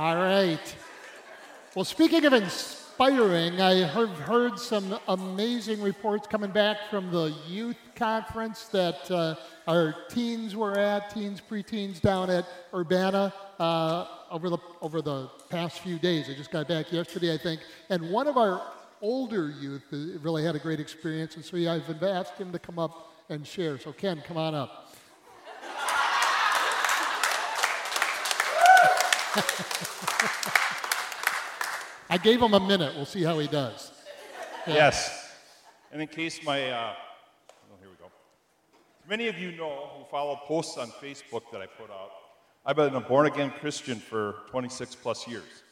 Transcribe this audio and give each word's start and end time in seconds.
All 0.00 0.16
right. 0.16 0.76
Well, 1.74 1.84
speaking 1.84 2.24
of 2.24 2.32
inspiring, 2.32 3.60
I 3.60 3.86
have 3.86 4.18
heard 4.20 4.58
some 4.58 4.98
amazing 5.08 5.82
reports 5.82 6.26
coming 6.26 6.50
back 6.52 6.88
from 6.88 7.10
the 7.10 7.34
youth 7.46 7.76
conference 7.96 8.64
that 8.68 9.10
uh, 9.10 9.34
our 9.68 9.94
teens 10.08 10.56
were 10.56 10.78
at, 10.78 11.10
teens, 11.10 11.42
preteens 11.46 12.00
down 12.00 12.30
at 12.30 12.46
Urbana 12.72 13.30
uh, 13.58 14.06
over, 14.30 14.48
the, 14.48 14.56
over 14.80 15.02
the 15.02 15.28
past 15.50 15.80
few 15.80 15.98
days. 15.98 16.30
I 16.30 16.34
just 16.34 16.50
got 16.50 16.66
back 16.66 16.90
yesterday, 16.90 17.34
I 17.34 17.36
think. 17.36 17.60
And 17.90 18.10
one 18.10 18.26
of 18.26 18.38
our 18.38 18.62
older 19.02 19.50
youth 19.50 19.84
uh, 19.92 20.18
really 20.22 20.42
had 20.42 20.56
a 20.56 20.60
great 20.60 20.80
experience, 20.80 21.36
and 21.36 21.44
so 21.44 21.58
I've 21.58 22.02
asked 22.02 22.38
him 22.38 22.52
to 22.52 22.58
come 22.58 22.78
up 22.78 23.12
and 23.28 23.46
share. 23.46 23.78
So, 23.78 23.92
Ken, 23.92 24.22
come 24.26 24.38
on 24.38 24.54
up. 24.54 24.89
I 32.10 32.18
gave 32.22 32.42
him 32.42 32.54
a 32.54 32.60
minute. 32.60 32.94
We'll 32.96 33.06
see 33.06 33.22
how 33.22 33.38
he 33.38 33.46
does. 33.46 33.92
Yeah. 34.66 34.74
Yes. 34.74 35.34
And 35.92 36.02
in 36.02 36.08
case 36.08 36.42
my, 36.44 36.70
uh, 36.70 36.94
oh, 37.50 37.76
here 37.80 37.88
we 37.88 37.96
go. 37.96 38.10
Many 39.08 39.28
of 39.28 39.38
you 39.38 39.52
know 39.52 39.90
who 39.96 40.04
follow 40.10 40.36
posts 40.44 40.76
on 40.76 40.88
Facebook 40.88 41.42
that 41.52 41.60
I 41.60 41.66
put 41.66 41.90
out. 41.90 42.10
I've 42.66 42.76
been 42.76 42.94
a 42.94 43.00
born 43.00 43.26
again 43.26 43.52
Christian 43.60 43.98
for 43.98 44.34
26 44.50 44.96
plus 44.96 45.28
years. 45.28 45.62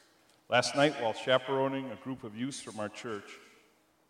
Last 0.48 0.76
night, 0.76 0.94
while 1.02 1.12
chaperoning 1.12 1.90
a 1.90 1.96
group 1.96 2.24
of 2.24 2.36
youths 2.36 2.60
from 2.60 2.78
our 2.78 2.88
church, 2.88 3.30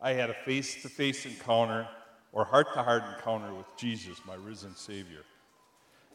I 0.00 0.12
had 0.12 0.30
a 0.30 0.34
face 0.34 0.82
to 0.82 0.88
face 0.88 1.26
encounter 1.26 1.88
or 2.32 2.44
heart 2.44 2.74
to 2.74 2.82
heart 2.82 3.02
encounter 3.16 3.52
with 3.54 3.66
Jesus, 3.76 4.20
my 4.26 4.34
risen 4.34 4.76
Savior. 4.76 5.22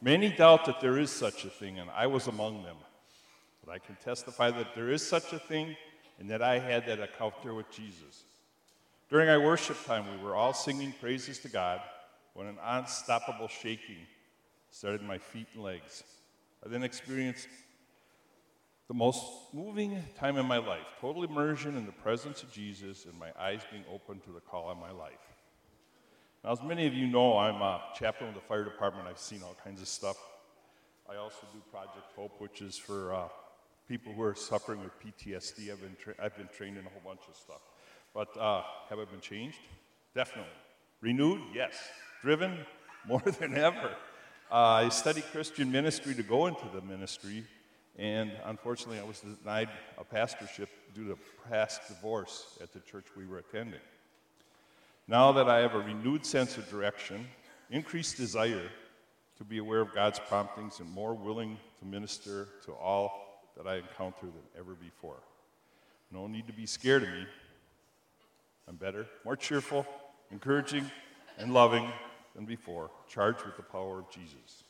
Many 0.02 0.30
doubt 0.30 0.66
that 0.66 0.80
there 0.80 1.00
is 1.00 1.12
such 1.12 1.46
a 1.46 1.50
thing, 1.50 1.80
and 1.80 1.90
I 1.90 2.08
was 2.08 2.28
among 2.28 2.64
them. 2.64 2.78
But 3.66 3.74
I 3.74 3.80
can 3.80 3.96
testify 3.96 4.52
that 4.52 4.76
there 4.76 4.90
is 4.90 5.06
such 5.06 5.34
a 5.34 5.40
thing 5.40 5.76
and 6.20 6.30
that 6.30 6.42
I 6.42 6.60
had 6.60 6.86
that 6.88 7.00
encounter 7.00 7.54
with 7.54 7.72
Jesus. 7.72 8.24
During 9.10 9.30
our 9.30 9.40
worship 9.40 9.78
time, 9.86 10.06
we 10.12 10.24
were 10.24 10.36
all 10.36 10.54
singing 10.54 10.94
praises 11.00 11.40
to 11.40 11.50
God 11.50 11.82
when 12.34 12.48
an 12.48 12.58
unstoppable 12.64 13.48
shaking 13.48 14.08
started 14.72 15.02
in 15.02 15.08
my 15.08 15.18
feet 15.18 15.48
and 15.54 15.64
legs. 15.64 16.04
I 16.66 16.70
then 16.70 16.84
experienced 16.84 17.48
the 18.88 18.94
most 18.94 19.24
moving 19.54 20.02
time 20.18 20.38
in 20.38 20.46
my 20.46 20.58
life 20.58 20.86
total 21.00 21.24
immersion 21.24 21.78
in 21.78 21.86
the 21.86 21.92
presence 21.92 22.44
of 22.44 22.52
Jesus 22.52 23.06
and 23.06 23.18
my 23.18 23.32
eyes 23.40 23.62
being 23.72 23.84
open 23.92 24.20
to 24.22 24.32
the 24.32 24.40
call 24.40 24.66
on 24.66 24.80
my 24.80 24.92
life. 24.92 25.14
Now, 26.44 26.52
as 26.52 26.62
many 26.62 26.86
of 26.88 26.94
you 26.94 27.08
know, 27.08 27.38
I'm 27.38 27.62
a 27.62 27.82
chaplain 27.98 28.30
of 28.30 28.36
the 28.36 28.42
fire 28.42 28.64
department. 28.64 29.08
I've 29.08 29.18
seen 29.18 29.42
all 29.44 29.56
kinds 29.64 29.82
of 29.82 29.88
stuff. 29.88 30.18
I 31.10 31.16
also 31.16 31.48
do 31.54 31.62
Project 31.72 32.12
Hope, 32.16 32.42
which 32.42 32.62
is 32.62 32.78
for 32.78 33.14
uh, 33.14 33.28
people 33.94 34.12
who 34.12 34.24
are 34.24 34.34
suffering 34.34 34.80
with 34.80 34.92
PTSD. 35.00 35.72
I've 35.72 35.80
been, 35.80 35.96
tra- 36.02 36.16
I've 36.20 36.36
been 36.36 36.50
trained 36.58 36.80
in 36.80 36.84
a 36.84 36.90
whole 36.90 37.04
bunch 37.06 37.22
of 37.30 37.36
stuff. 37.36 37.62
But 38.12 38.36
uh, 38.36 38.64
have 38.90 38.98
I 38.98 39.06
been 39.06 39.22
changed? 39.22 39.60
Definitely. 40.16 40.50
Renewed? 41.00 41.40
Yes. 41.54 41.76
Driven? 42.24 42.58
More 43.08 43.22
than 43.22 43.56
ever. 43.56 43.92
Uh, 44.52 44.56
I 44.56 44.90
studied 44.90 45.26
Christian 45.26 45.72
ministry 45.72 46.16
to 46.16 46.24
go 46.24 46.48
into 46.48 46.66
the 46.74 46.82
ministry, 46.82 47.44
and 48.00 48.32
unfortunately, 48.46 48.98
I 48.98 49.04
was 49.04 49.20
denied 49.20 49.70
a 50.00 50.04
pastorship 50.04 50.70
due 50.96 51.10
to 51.10 51.20
past 51.48 51.88
divorce 51.88 52.58
at 52.64 52.74
the 52.74 52.80
church 52.80 53.06
we 53.16 53.28
were 53.28 53.38
attending. 53.38 53.82
Now 55.08 55.32
that 55.34 55.48
I 55.48 55.60
have 55.60 55.76
a 55.76 55.80
renewed 55.80 56.26
sense 56.26 56.58
of 56.58 56.68
direction, 56.68 57.28
increased 57.70 58.18
desire 58.18 58.72
to 59.38 59.44
be 59.44 59.60
aware 59.60 59.82
of 59.82 59.94
God's 59.94 60.18
promptings, 60.18 60.80
and 60.80 60.90
more 60.90 61.14
willing 61.14 61.60
to 61.78 61.86
minister 61.86 62.48
to 62.66 62.72
all 62.72 63.23
that 63.58 63.68
I 63.68 63.78
encounter 63.78 64.26
than 64.26 64.44
ever 64.60 64.74
before. 64.74 65.22
No 66.12 66.28
need 66.28 66.48
to 66.48 66.54
be 66.54 66.66
scared 66.66 67.04
of 67.04 67.10
me. 67.10 67.26
I'm 68.68 68.76
better, 68.76 69.08
more 69.26 69.36
cheerful, 69.36 69.86
encouraging, 70.32 70.90
and 71.38 71.54
loving 71.54 71.90
than 72.36 72.46
before, 72.46 72.90
charged 73.08 73.46
with 73.46 73.58
the 73.58 73.64
power 73.64 74.00
of 74.00 74.10
Jesus. 74.10 74.64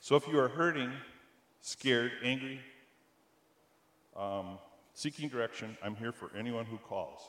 So 0.00 0.16
if 0.16 0.28
you 0.28 0.38
are 0.38 0.48
hurting, 0.48 0.92
scared, 1.60 2.12
angry, 2.22 2.60
um, 4.16 4.58
seeking 4.92 5.28
direction, 5.28 5.76
I'm 5.82 5.96
here 5.96 6.12
for 6.12 6.30
anyone 6.36 6.66
who 6.66 6.76
calls. 6.78 7.20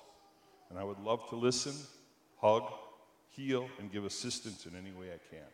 And 0.70 0.78
I 0.78 0.84
would 0.84 1.00
love 1.00 1.30
to 1.30 1.36
listen, 1.36 1.74
hug, 2.42 2.64
heal, 3.30 3.70
and 3.80 3.92
give 3.92 4.06
assistance 4.06 4.66
in 4.66 4.76
any 4.76 4.92
way 4.92 5.08
I 5.08 5.36
can. 5.36 5.48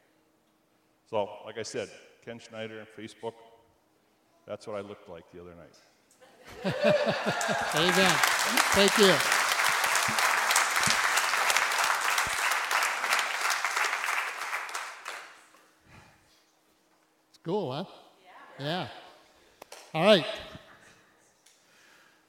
So, 1.09 1.29
like 1.45 1.57
I 1.57 1.63
said, 1.63 1.89
Ken 2.23 2.39
Schneider 2.39 2.87
Facebook, 2.97 3.33
that's 4.47 4.67
what 4.67 4.77
I 4.77 4.81
looked 4.81 5.09
like 5.09 5.23
the 5.31 5.41
other 5.41 5.55
night. 5.55 5.75
Amen. 7.75 8.11
Thank 8.73 8.97
you. 8.97 9.13
It's 17.29 17.39
cool, 17.43 17.71
huh? 17.71 17.85
Yeah. 18.59 18.65
Yeah. 18.65 18.87
All 19.93 20.03
right. 20.03 20.25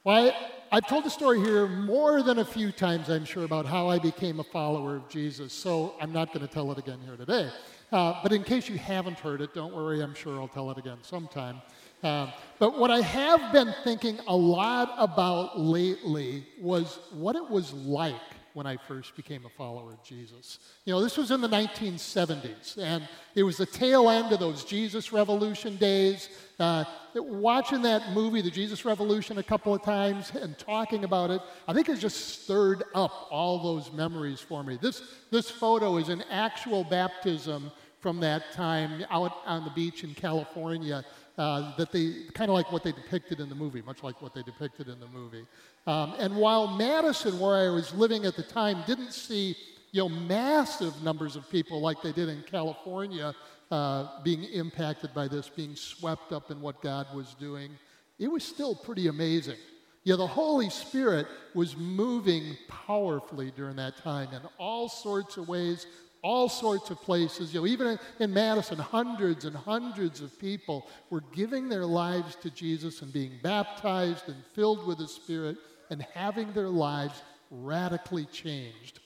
Well, 0.03 0.29
I, 0.29 0.35
I've 0.71 0.87
told 0.87 1.05
the 1.05 1.09
story 1.09 1.39
here 1.39 1.67
more 1.67 2.23
than 2.23 2.39
a 2.39 2.45
few 2.45 2.71
times, 2.71 3.09
I'm 3.09 3.25
sure, 3.25 3.43
about 3.43 3.65
how 3.65 3.89
I 3.89 3.99
became 3.99 4.39
a 4.39 4.43
follower 4.43 4.95
of 4.95 5.07
Jesus, 5.07 5.53
so 5.53 5.95
I'm 6.01 6.11
not 6.11 6.33
going 6.33 6.45
to 6.45 6.51
tell 6.51 6.71
it 6.71 6.77
again 6.77 6.99
here 7.05 7.15
today. 7.15 7.49
Uh, 7.93 8.19
but 8.23 8.33
in 8.33 8.43
case 8.43 8.67
you 8.67 8.77
haven't 8.77 9.19
heard 9.19 9.39
it, 9.39 9.53
don't 9.53 9.71
worry, 9.71 10.01
I'm 10.01 10.15
sure 10.15 10.41
I'll 10.41 10.47
tell 10.47 10.71
it 10.71 10.79
again 10.79 10.97
sometime. 11.03 11.61
Uh, 12.01 12.31
but 12.57 12.79
what 12.79 12.89
I 12.89 13.01
have 13.01 13.53
been 13.53 13.71
thinking 13.83 14.19
a 14.27 14.35
lot 14.35 14.95
about 14.97 15.59
lately 15.59 16.43
was 16.59 16.99
what 17.11 17.35
it 17.35 17.47
was 17.47 17.71
like 17.71 18.15
when 18.55 18.65
I 18.65 18.77
first 18.77 19.15
became 19.15 19.45
a 19.45 19.49
follower 19.49 19.93
of 19.93 20.03
Jesus. 20.03 20.57
You 20.85 20.93
know, 20.93 21.01
this 21.01 21.17
was 21.17 21.29
in 21.29 21.39
the 21.39 21.47
1970s, 21.47 22.79
and 22.79 23.07
it 23.35 23.43
was 23.43 23.57
the 23.57 23.65
tail 23.65 24.09
end 24.09 24.31
of 24.31 24.39
those 24.39 24.63
Jesus 24.63 25.11
Revolution 25.11 25.75
days. 25.77 26.29
Uh, 26.59 26.85
watching 27.15 27.83
that 27.83 28.11
movie, 28.11 28.41
The 28.41 28.51
Jesus 28.51 28.85
Revolution, 28.85 29.37
a 29.37 29.43
couple 29.43 29.73
of 29.73 29.83
times 29.83 30.31
and 30.31 30.57
talking 30.57 31.03
about 31.03 31.29
it, 31.29 31.41
I 31.67 31.73
think 31.73 31.89
it 31.89 31.97
just 31.97 32.43
stirred 32.43 32.83
up 32.95 33.27
all 33.29 33.61
those 33.61 33.91
memories 33.91 34.39
for 34.39 34.63
me. 34.63 34.77
This, 34.81 35.03
this 35.31 35.49
photo 35.49 35.97
is 35.97 36.09
an 36.09 36.23
actual 36.31 36.83
baptism 36.83 37.71
from 38.03 38.19
that 38.19 38.51
time 38.51 39.03
out 39.09 39.31
on 39.45 39.63
the 39.63 39.69
beach 39.71 40.03
in 40.03 40.13
California 40.13 41.03
uh, 41.37 41.75
that 41.77 41.91
they 41.91 42.25
kind 42.33 42.51
of 42.51 42.55
like 42.55 42.69
what 42.71 42.83
they 42.83 42.91
depicted 42.91 43.39
in 43.39 43.47
the 43.47 43.55
movie, 43.55 43.81
much 43.81 44.03
like 44.03 44.21
what 44.21 44.35
they 44.35 44.43
depicted 44.43 44.89
in 44.89 44.99
the 44.99 45.07
movie. 45.07 45.45
Um, 45.87 46.13
and 46.19 46.35
while 46.35 46.67
Madison, 46.67 47.39
where 47.39 47.55
I 47.55 47.73
was 47.73 47.93
living 47.93 48.25
at 48.25 48.35
the 48.35 48.43
time, 48.43 48.83
didn't 48.85 49.13
see 49.13 49.55
you 49.91 50.01
know 50.01 50.09
massive 50.09 51.01
numbers 51.01 51.37
of 51.37 51.49
people 51.49 51.79
like 51.81 52.01
they 52.03 52.11
did 52.11 52.27
in 52.27 52.43
California 52.43 53.33
uh, 53.71 54.21
being 54.21 54.43
impacted 54.43 55.13
by 55.13 55.27
this, 55.27 55.49
being 55.49 55.75
swept 55.75 56.31
up 56.33 56.51
in 56.51 56.61
what 56.61 56.81
God 56.81 57.07
was 57.15 57.33
doing, 57.39 57.71
it 58.19 58.27
was 58.27 58.43
still 58.43 58.75
pretty 58.75 59.07
amazing. 59.07 59.57
Yeah, 60.03 60.17
the 60.17 60.27
Holy 60.27 60.69
Spirit 60.69 61.27
was 61.55 61.77
moving 61.77 62.57
powerfully 62.67 63.51
during 63.55 63.77
that 63.77 63.97
time 63.97 64.27
in 64.33 64.41
all 64.59 64.89
sorts 64.89 65.37
of 65.37 65.47
ways, 65.47 65.87
all 66.23 66.47
sorts 66.47 66.89
of 66.89 66.99
places. 67.01 67.53
You 67.53 67.59
know, 67.59 67.67
even 67.67 67.99
in, 68.19 68.33
Madison, 68.33 68.79
hundreds 68.79 69.45
and 69.45 69.55
hundreds 69.55 70.21
of 70.21 70.39
people 70.39 70.87
were 71.09 71.21
giving 71.33 71.69
their 71.69 71.85
lives 71.85 72.35
to 72.37 72.49
Jesus 72.49 73.01
and 73.01 73.11
being 73.13 73.33
baptized 73.43 74.29
and 74.29 74.37
filled 74.53 74.87
with 74.87 74.97
the 74.97 75.07
Spirit 75.07 75.57
and 75.89 76.01
having 76.13 76.51
their 76.53 76.69
lives 76.69 77.21
radically 77.51 78.25
changed. 78.25 78.99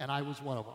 And 0.00 0.10
I 0.10 0.22
was 0.22 0.42
one 0.42 0.56
of 0.56 0.64
them. 0.64 0.74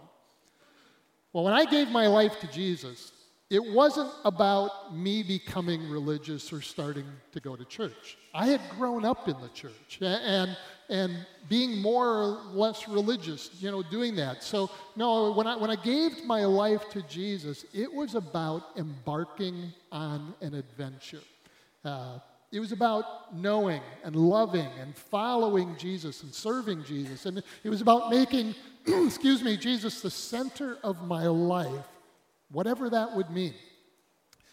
Well, 1.34 1.44
when 1.44 1.54
I 1.54 1.66
gave 1.66 1.90
my 1.90 2.06
life 2.08 2.40
to 2.42 2.48
Jesus, 2.48 3.12
it 3.50 3.64
wasn't 3.64 4.12
about 4.24 4.96
me 4.96 5.24
becoming 5.24 5.90
religious 5.90 6.54
or 6.54 6.62
starting 6.62 7.06
to 7.32 7.40
go 7.40 7.56
to 7.56 7.66
church. 7.66 8.18
I 8.34 8.48
had 8.48 8.62
grown 8.78 9.06
up 9.06 9.28
in 9.28 9.40
the 9.42 9.50
church 9.50 10.00
and, 10.02 10.56
and 10.94 11.26
being 11.50 11.82
more 11.82 12.08
or 12.08 12.26
less 12.54 12.88
religious, 12.88 13.50
you 13.60 13.72
know, 13.72 13.82
doing 13.82 14.16
that. 14.16 14.44
So, 14.44 14.70
no, 14.96 15.32
when 15.32 15.48
I, 15.48 15.58
when 15.58 15.72
I 15.72 15.76
gave 15.76 16.24
my 16.24 16.46
life 16.46 16.88
to 16.92 17.02
Jesus, 17.02 17.66
it 17.74 17.92
was 17.92 18.14
about 18.14 18.62
embarking 18.78 19.74
on 19.92 20.36
an 20.42 20.54
adventure. 20.54 21.24
Uh, 21.84 22.20
it 22.52 22.60
was 22.60 22.72
about 22.72 23.36
knowing 23.36 23.82
and 24.04 24.16
loving 24.16 24.70
and 24.80 24.96
following 24.96 25.76
Jesus 25.80 26.22
and 26.22 26.32
serving 26.32 26.84
Jesus. 26.84 27.26
And 27.26 27.42
it 27.64 27.70
was 27.70 27.82
about 27.82 28.12
making, 28.12 28.54
excuse 28.86 29.42
me, 29.42 29.58
Jesus 29.58 30.00
the 30.02 30.12
center 30.12 30.78
of 30.84 31.08
my 31.08 31.26
life, 31.26 31.88
whatever 32.52 32.92
that 32.92 33.16
would 33.16 33.32
mean. 33.32 33.56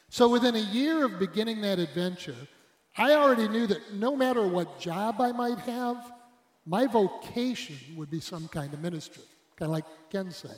So 0.09 0.31
within 0.31 0.57
a 0.57 0.59
year 0.73 1.05
of 1.05 1.19
beginning 1.19 1.61
that 1.61 1.79
adventure, 1.79 2.49
I 2.97 3.13
already 3.13 3.47
knew 3.47 3.67
that 3.67 3.93
no 3.93 4.17
matter 4.17 4.49
what 4.49 4.81
job 4.81 5.21
I 5.21 5.33
might 5.33 5.59
have, 5.59 6.13
my 6.71 6.87
vocation 6.87 7.77
would 7.97 8.11
be 8.11 8.21
some 8.21 8.47
kind 8.47 8.73
of 8.73 8.81
ministry, 8.81 9.25
kind 9.57 9.71
of 9.71 9.73
like 9.73 9.85
Ken 10.09 10.31
said. 10.31 10.55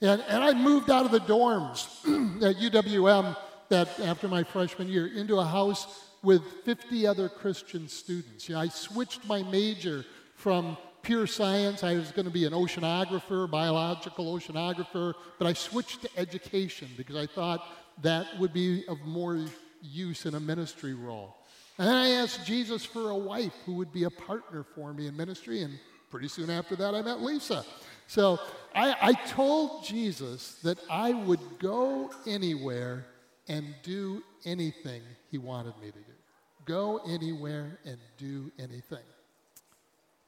And, 0.00 0.24
and 0.26 0.42
I 0.42 0.54
moved 0.54 0.90
out 0.90 1.04
of 1.04 1.12
the 1.12 1.20
dorms 1.20 1.86
at 2.42 2.56
UWM 2.56 3.36
that 3.68 4.00
after 4.00 4.28
my 4.28 4.42
freshman 4.42 4.88
year 4.88 5.08
into 5.14 5.38
a 5.38 5.44
house 5.44 6.06
with 6.22 6.42
50 6.64 7.06
other 7.06 7.28
Christian 7.28 7.86
students. 7.86 8.48
You 8.48 8.54
know, 8.54 8.62
I 8.62 8.68
switched 8.68 9.26
my 9.26 9.42
major 9.42 10.06
from 10.36 10.78
pure 11.02 11.26
science. 11.26 11.84
I 11.84 11.96
was 11.96 12.12
going 12.12 12.24
to 12.24 12.32
be 12.32 12.46
an 12.46 12.54
oceanographer, 12.54 13.50
biological 13.50 14.34
oceanographer, 14.34 15.12
but 15.38 15.46
I 15.46 15.52
switched 15.52 16.00
to 16.00 16.08
education 16.16 16.88
because 16.96 17.16
I 17.16 17.26
thought 17.26 17.66
that 18.00 18.26
would 18.38 18.54
be 18.54 18.88
of 18.88 18.98
more 19.02 19.38
use 19.82 20.24
in 20.24 20.34
a 20.34 20.40
ministry 20.40 20.94
role. 20.94 21.36
And 21.78 21.88
then 21.88 21.94
I 21.94 22.10
asked 22.10 22.46
Jesus 22.46 22.84
for 22.84 23.10
a 23.10 23.16
wife 23.16 23.54
who 23.64 23.74
would 23.74 23.92
be 23.92 24.04
a 24.04 24.10
partner 24.10 24.64
for 24.74 24.92
me 24.92 25.06
in 25.06 25.16
ministry, 25.16 25.62
and 25.62 25.78
pretty 26.10 26.28
soon 26.28 26.50
after 26.50 26.76
that, 26.76 26.94
I 26.94 27.02
met 27.02 27.20
Lisa. 27.20 27.64
So 28.06 28.38
I, 28.74 28.96
I 29.00 29.12
told 29.28 29.84
Jesus 29.84 30.54
that 30.62 30.78
I 30.90 31.12
would 31.12 31.40
go 31.58 32.10
anywhere 32.26 33.06
and 33.48 33.74
do 33.82 34.22
anything 34.44 35.02
he 35.30 35.38
wanted 35.38 35.74
me 35.80 35.88
to 35.88 35.98
do. 35.98 36.12
Go 36.64 37.00
anywhere 37.08 37.78
and 37.84 37.98
do 38.18 38.50
anything. 38.58 39.04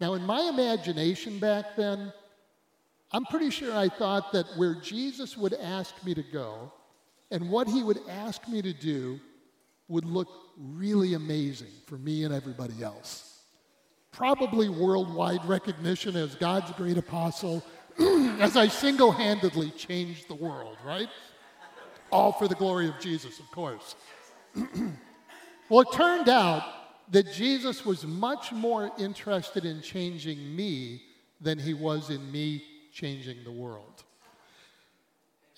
Now, 0.01 0.15
in 0.15 0.25
my 0.25 0.43
imagination 0.43 1.39
back 1.39 1.77
then, 1.77 2.13
I'm 3.13 3.25
pretty 3.27 3.51
sure 3.51 3.77
I 3.77 3.89
thought 3.89 4.33
that 4.33 4.47
where 4.57 4.75
Jesus 4.75 5.37
would 5.37 5.55
ask 5.55 5.95
me 6.05 6.15
to 6.15 6.23
go 6.23 6.73
and 7.31 7.51
what 7.51 7.69
he 7.69 7.83
would 7.83 8.01
ask 8.09 8.49
me 8.49 8.63
to 8.63 8.73
do 8.73 9.21
would 9.93 10.07
look 10.07 10.29
really 10.57 11.13
amazing 11.13 11.71
for 11.87 11.99
me 11.99 12.25
and 12.25 12.35
everybody 12.35 12.83
else. 12.83 13.43
Probably 14.11 14.71
worldwide 14.71 15.45
recognition 15.45 16.17
as 16.17 16.35
God's 16.35 16.73
great 16.73 16.97
apostle 16.97 17.63
as 18.41 18.57
I 18.57 18.69
single 18.69 19.13
handedly 19.13 19.71
changed 19.73 20.29
the 20.29 20.35
world, 20.35 20.79
right? 20.83 21.11
All 22.11 22.33
for 22.33 22.49
the 22.49 22.55
glory 22.55 22.89
of 22.89 22.99
Jesus, 23.01 23.39
of 23.39 23.51
course. 23.51 23.95
well, 25.69 25.83
it 25.83 25.93
turned 25.93 26.31
out 26.31 26.65
that 27.11 27.31
Jesus 27.31 27.85
was 27.85 28.07
much 28.07 28.51
more 28.51 28.91
interested 28.99 29.67
in 29.67 29.83
changing 29.83 30.57
me 30.57 31.03
than 31.39 31.59
he 31.59 31.75
was 31.75 32.09
in 32.09 32.33
me 32.33 32.65
changing 32.93 33.45
the 33.45 33.53
world. 33.53 34.05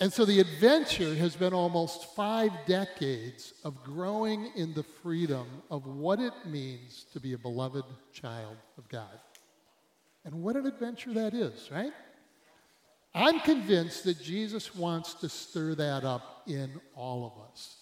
And 0.00 0.12
so 0.12 0.24
the 0.24 0.40
adventure 0.40 1.14
has 1.14 1.36
been 1.36 1.54
almost 1.54 2.14
five 2.16 2.50
decades 2.66 3.54
of 3.62 3.82
growing 3.84 4.50
in 4.56 4.74
the 4.74 4.82
freedom 4.82 5.46
of 5.70 5.86
what 5.86 6.18
it 6.18 6.32
means 6.46 7.06
to 7.12 7.20
be 7.20 7.32
a 7.32 7.38
beloved 7.38 7.84
child 8.12 8.56
of 8.76 8.88
God. 8.88 9.20
And 10.24 10.42
what 10.42 10.56
an 10.56 10.66
adventure 10.66 11.14
that 11.14 11.32
is, 11.32 11.70
right? 11.70 11.92
I'm 13.14 13.38
convinced 13.40 14.02
that 14.04 14.20
Jesus 14.20 14.74
wants 14.74 15.14
to 15.14 15.28
stir 15.28 15.76
that 15.76 16.02
up 16.02 16.42
in 16.48 16.80
all 16.96 17.24
of 17.26 17.50
us. 17.52 17.76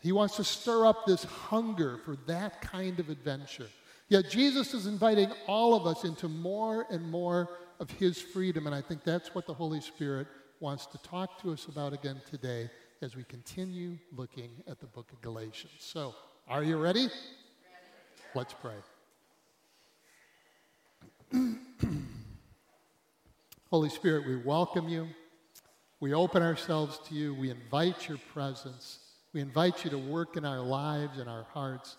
He 0.00 0.12
wants 0.12 0.36
to 0.36 0.44
stir 0.44 0.84
up 0.84 1.06
this 1.06 1.24
hunger 1.24 1.98
for 2.04 2.16
that 2.26 2.60
kind 2.60 3.00
of 3.00 3.08
adventure. 3.08 3.68
Yet 4.08 4.30
Jesus 4.30 4.74
is 4.74 4.86
inviting 4.86 5.32
all 5.46 5.74
of 5.74 5.86
us 5.86 6.04
into 6.04 6.28
more 6.28 6.86
and 6.90 7.10
more 7.10 7.48
of 7.80 7.90
his 7.90 8.20
freedom, 8.20 8.66
and 8.66 8.74
I 8.74 8.82
think 8.82 9.04
that's 9.04 9.34
what 9.34 9.46
the 9.46 9.54
Holy 9.54 9.80
Spirit 9.80 10.26
wants 10.60 10.86
to 10.86 10.98
talk 10.98 11.40
to 11.42 11.52
us 11.52 11.66
about 11.66 11.92
again 11.92 12.20
today 12.28 12.70
as 13.02 13.14
we 13.14 13.24
continue 13.24 13.98
looking 14.16 14.50
at 14.66 14.80
the 14.80 14.86
book 14.86 15.12
of 15.12 15.20
Galatians. 15.20 15.72
So, 15.78 16.14
are 16.48 16.62
you 16.62 16.78
ready? 16.78 17.08
Let's 18.34 18.54
pray. 18.54 18.76
Holy 23.70 23.88
Spirit, 23.90 24.26
we 24.26 24.36
welcome 24.36 24.88
you. 24.88 25.08
We 26.00 26.14
open 26.14 26.42
ourselves 26.42 27.00
to 27.08 27.14
you. 27.14 27.34
We 27.34 27.50
invite 27.50 28.08
your 28.08 28.18
presence. 28.32 29.00
We 29.32 29.40
invite 29.40 29.84
you 29.84 29.90
to 29.90 29.98
work 29.98 30.36
in 30.36 30.44
our 30.44 30.60
lives 30.60 31.18
and 31.18 31.28
our 31.28 31.46
hearts. 31.52 31.96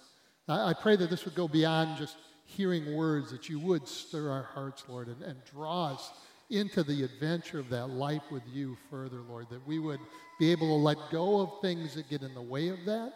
I, 0.47 0.69
I 0.69 0.73
pray 0.73 0.95
that 0.95 1.09
this 1.09 1.25
would 1.25 1.35
go 1.35 1.47
beyond 1.47 1.97
just 1.97 2.17
hearing 2.45 2.95
words, 2.95 3.31
that 3.31 3.49
you 3.49 3.59
would 3.59 3.87
stir 3.87 4.31
our 4.31 4.43
hearts, 4.53 4.83
Lord, 4.87 5.09
and, 5.09 5.21
and 5.21 5.37
draw 5.45 5.93
us 5.93 6.11
into 6.49 6.83
the 6.83 7.03
adventure 7.03 7.59
of 7.59 7.69
that 7.69 7.87
life 7.87 8.23
with 8.31 8.43
you 8.51 8.77
further, 8.89 9.19
Lord, 9.27 9.47
that 9.49 9.65
we 9.67 9.79
would 9.79 9.99
be 10.39 10.51
able 10.51 10.67
to 10.67 10.83
let 10.83 10.97
go 11.11 11.41
of 11.41 11.61
things 11.61 11.95
that 11.95 12.09
get 12.09 12.21
in 12.21 12.33
the 12.33 12.41
way 12.41 12.69
of 12.69 12.85
that 12.85 13.13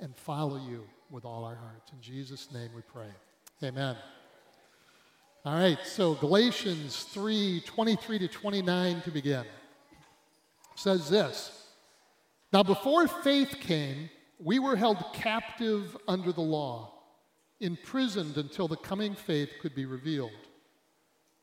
and 0.00 0.16
follow 0.16 0.56
you 0.56 0.84
with 1.10 1.24
all 1.24 1.44
our 1.44 1.54
hearts. 1.54 1.92
In 1.92 2.00
Jesus' 2.00 2.50
name 2.52 2.70
we 2.74 2.82
pray. 2.82 3.08
Amen. 3.62 3.96
All 5.44 5.54
right, 5.54 5.78
so 5.84 6.14
Galatians 6.14 7.04
3 7.04 7.62
23 7.64 8.18
to 8.20 8.28
29 8.28 9.00
to 9.02 9.10
begin 9.10 9.44
says 10.74 11.08
this 11.08 11.66
Now, 12.52 12.62
before 12.62 13.08
faith 13.08 13.56
came, 13.60 14.10
we 14.38 14.58
were 14.58 14.76
held 14.76 14.98
captive 15.12 15.96
under 16.06 16.32
the 16.32 16.42
law, 16.42 16.92
imprisoned 17.60 18.36
until 18.36 18.68
the 18.68 18.76
coming 18.76 19.14
faith 19.14 19.50
could 19.60 19.74
be 19.74 19.86
revealed. 19.86 20.32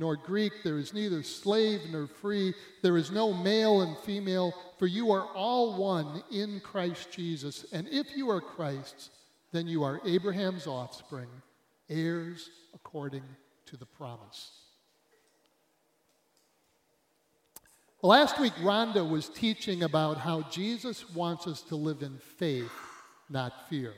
nor 0.00 0.16
Greek, 0.16 0.62
there 0.64 0.78
is 0.78 0.94
neither 0.94 1.22
slave 1.22 1.82
nor 1.90 2.06
free, 2.06 2.54
there 2.80 2.96
is 2.96 3.10
no 3.10 3.34
male 3.34 3.82
and 3.82 3.98
female, 3.98 4.54
for 4.78 4.86
you 4.86 5.12
are 5.12 5.26
all 5.34 5.76
one 5.76 6.22
in 6.32 6.58
Christ 6.60 7.12
Jesus. 7.12 7.66
And 7.70 7.86
if 7.88 8.16
you 8.16 8.30
are 8.30 8.40
Christ's, 8.40 9.10
then 9.52 9.68
you 9.68 9.82
are 9.82 10.00
Abraham's 10.06 10.66
offspring, 10.66 11.28
heirs 11.90 12.48
according 12.74 13.24
to 13.66 13.76
the 13.76 13.84
promise. 13.84 14.52
Last 18.00 18.40
week, 18.40 18.54
Rhonda 18.54 19.06
was 19.06 19.28
teaching 19.28 19.82
about 19.82 20.16
how 20.16 20.40
Jesus 20.50 21.10
wants 21.10 21.46
us 21.46 21.60
to 21.64 21.76
live 21.76 22.00
in 22.00 22.16
faith, 22.38 22.72
not 23.28 23.68
fear. 23.68 23.92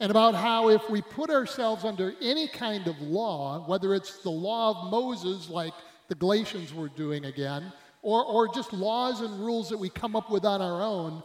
And 0.00 0.10
about 0.10 0.34
how 0.34 0.70
if 0.70 0.88
we 0.88 1.02
put 1.02 1.28
ourselves 1.28 1.84
under 1.84 2.14
any 2.22 2.48
kind 2.48 2.88
of 2.88 3.00
law, 3.02 3.66
whether 3.68 3.94
it's 3.94 4.18
the 4.22 4.30
law 4.30 4.70
of 4.70 4.90
Moses, 4.90 5.50
like 5.50 5.74
the 6.08 6.14
Galatians 6.14 6.72
were 6.72 6.88
doing 6.88 7.26
again, 7.26 7.70
or, 8.02 8.24
or 8.24 8.52
just 8.52 8.72
laws 8.72 9.20
and 9.20 9.38
rules 9.40 9.68
that 9.68 9.76
we 9.76 9.90
come 9.90 10.16
up 10.16 10.30
with 10.30 10.46
on 10.46 10.62
our 10.62 10.82
own, 10.82 11.22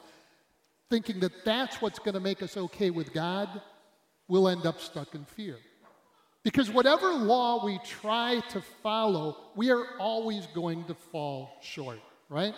thinking 0.89 1.21
that 1.21 1.45
that's 1.45 1.81
what's 1.81 1.99
going 1.99 2.15
to 2.15 2.19
make 2.19 2.43
us 2.43 2.57
okay 2.57 2.89
with 2.89 3.13
God, 3.13 3.49
we'll 4.27 4.49
end 4.49 4.65
up 4.65 4.81
stuck 4.81 5.15
in 5.15 5.23
fear. 5.23 5.57
Because 6.43 6.69
whatever 6.69 7.11
law 7.13 7.65
we 7.65 7.79
try 7.85 8.41
to 8.49 8.61
follow, 8.83 9.37
we 9.55 9.71
are 9.71 9.85
always 9.99 10.45
going 10.47 10.83
to 10.83 10.93
fall 10.93 11.57
short, 11.61 11.99
right? 12.29 12.53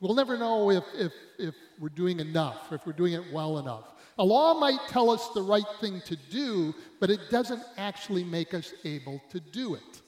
We'll 0.00 0.14
never 0.14 0.38
know 0.38 0.70
if, 0.70 0.84
if, 0.94 1.12
if 1.38 1.54
we're 1.80 1.88
doing 1.88 2.20
enough, 2.20 2.72
if 2.72 2.86
we're 2.86 2.92
doing 2.92 3.14
it 3.14 3.32
well 3.32 3.58
enough. 3.58 3.95
A 4.18 4.24
law 4.24 4.58
might 4.58 4.80
tell 4.88 5.10
us 5.10 5.28
the 5.28 5.42
right 5.42 5.66
thing 5.80 6.00
to 6.06 6.16
do, 6.16 6.74
but 7.00 7.10
it 7.10 7.30
doesn't 7.30 7.62
actually 7.76 8.24
make 8.24 8.54
us 8.54 8.72
able 8.84 9.20
to 9.30 9.40
do 9.40 9.74
it. 9.74 10.02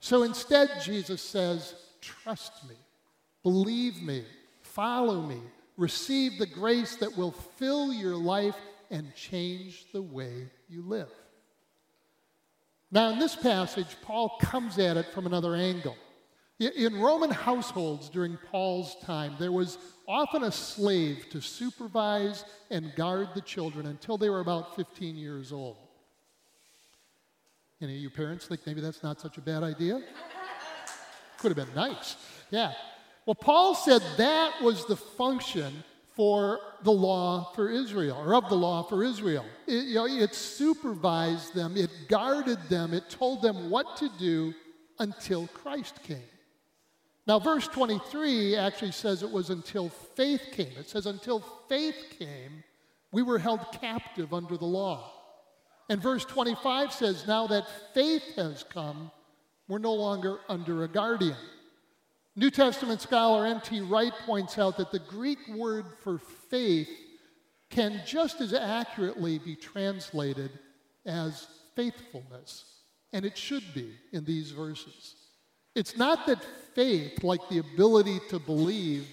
So 0.00 0.24
instead, 0.24 0.82
Jesus 0.82 1.22
says, 1.22 1.74
Trust 2.00 2.68
me, 2.68 2.74
believe 3.42 4.02
me, 4.02 4.24
follow 4.62 5.22
me, 5.22 5.40
receive 5.76 6.38
the 6.38 6.46
grace 6.46 6.96
that 6.96 7.16
will 7.16 7.32
fill 7.32 7.92
your 7.92 8.16
life 8.16 8.56
and 8.90 9.14
change 9.14 9.86
the 9.92 10.02
way 10.02 10.48
you 10.68 10.82
live. 10.82 11.10
Now, 12.90 13.10
in 13.10 13.18
this 13.18 13.36
passage, 13.36 13.96
Paul 14.02 14.38
comes 14.40 14.78
at 14.78 14.96
it 14.96 15.12
from 15.12 15.26
another 15.26 15.54
angle. 15.54 15.96
In 16.58 17.00
Roman 17.00 17.30
households 17.30 18.08
during 18.08 18.36
Paul's 18.50 18.96
time, 19.04 19.36
there 19.38 19.52
was 19.52 19.78
often 20.08 20.42
a 20.42 20.50
slave 20.50 21.26
to 21.30 21.40
supervise 21.40 22.44
and 22.68 22.92
guard 22.96 23.28
the 23.34 23.40
children 23.40 23.86
until 23.86 24.18
they 24.18 24.28
were 24.28 24.40
about 24.40 24.74
15 24.74 25.16
years 25.16 25.52
old. 25.52 25.76
Any 27.80 27.94
of 27.94 28.02
you 28.02 28.10
parents 28.10 28.46
think 28.46 28.66
maybe 28.66 28.80
that's 28.80 29.04
not 29.04 29.20
such 29.20 29.38
a 29.38 29.40
bad 29.40 29.62
idea? 29.62 30.02
Could 31.38 31.56
have 31.56 31.66
been 31.66 31.76
nice. 31.76 32.16
Yeah. 32.50 32.72
Well, 33.24 33.36
Paul 33.36 33.76
said 33.76 34.02
that 34.16 34.60
was 34.60 34.84
the 34.86 34.96
function 34.96 35.84
for 36.16 36.58
the 36.82 36.90
law 36.90 37.52
for 37.54 37.70
Israel, 37.70 38.16
or 38.16 38.34
of 38.34 38.48
the 38.48 38.56
law 38.56 38.82
for 38.82 39.04
Israel. 39.04 39.44
It, 39.68 39.84
you 39.84 39.94
know, 39.94 40.06
it 40.06 40.34
supervised 40.34 41.54
them, 41.54 41.76
it 41.76 41.90
guarded 42.08 42.58
them, 42.68 42.92
it 42.92 43.08
told 43.08 43.42
them 43.42 43.70
what 43.70 43.98
to 43.98 44.08
do 44.18 44.52
until 44.98 45.46
Christ 45.48 46.02
came. 46.02 46.18
Now, 47.28 47.38
verse 47.38 47.68
23 47.68 48.56
actually 48.56 48.92
says 48.92 49.22
it 49.22 49.30
was 49.30 49.50
until 49.50 49.90
faith 49.90 50.48
came. 50.50 50.72
It 50.78 50.88
says, 50.88 51.04
until 51.04 51.40
faith 51.68 51.94
came, 52.18 52.64
we 53.12 53.20
were 53.20 53.38
held 53.38 53.60
captive 53.80 54.32
under 54.32 54.56
the 54.56 54.64
law. 54.64 55.12
And 55.90 56.00
verse 56.02 56.24
25 56.24 56.90
says, 56.90 57.26
now 57.26 57.46
that 57.48 57.68
faith 57.92 58.24
has 58.36 58.64
come, 58.64 59.10
We're 59.68 59.78
no 59.78 59.92
longer 59.92 60.38
under 60.48 60.82
a 60.82 60.88
guardian. 60.88 61.36
New 62.34 62.50
Testament 62.50 63.02
scholar 63.02 63.44
N.T. 63.46 63.82
Wright 63.82 64.12
points 64.24 64.58
out 64.58 64.78
that 64.78 64.90
the 64.90 64.98
Greek 64.98 65.38
word 65.54 65.84
for 66.02 66.18
faith 66.18 66.88
can 67.68 68.00
just 68.06 68.40
as 68.40 68.54
accurately 68.54 69.38
be 69.38 69.54
translated 69.54 70.50
as 71.04 71.46
faithfulness, 71.76 72.64
and 73.12 73.26
it 73.26 73.36
should 73.36 73.74
be 73.74 73.92
in 74.12 74.24
these 74.24 74.52
verses. 74.52 75.16
It's 75.78 75.96
not 75.96 76.26
that 76.26 76.42
faith, 76.74 77.22
like 77.22 77.48
the 77.48 77.58
ability 77.58 78.18
to 78.30 78.40
believe, 78.40 79.06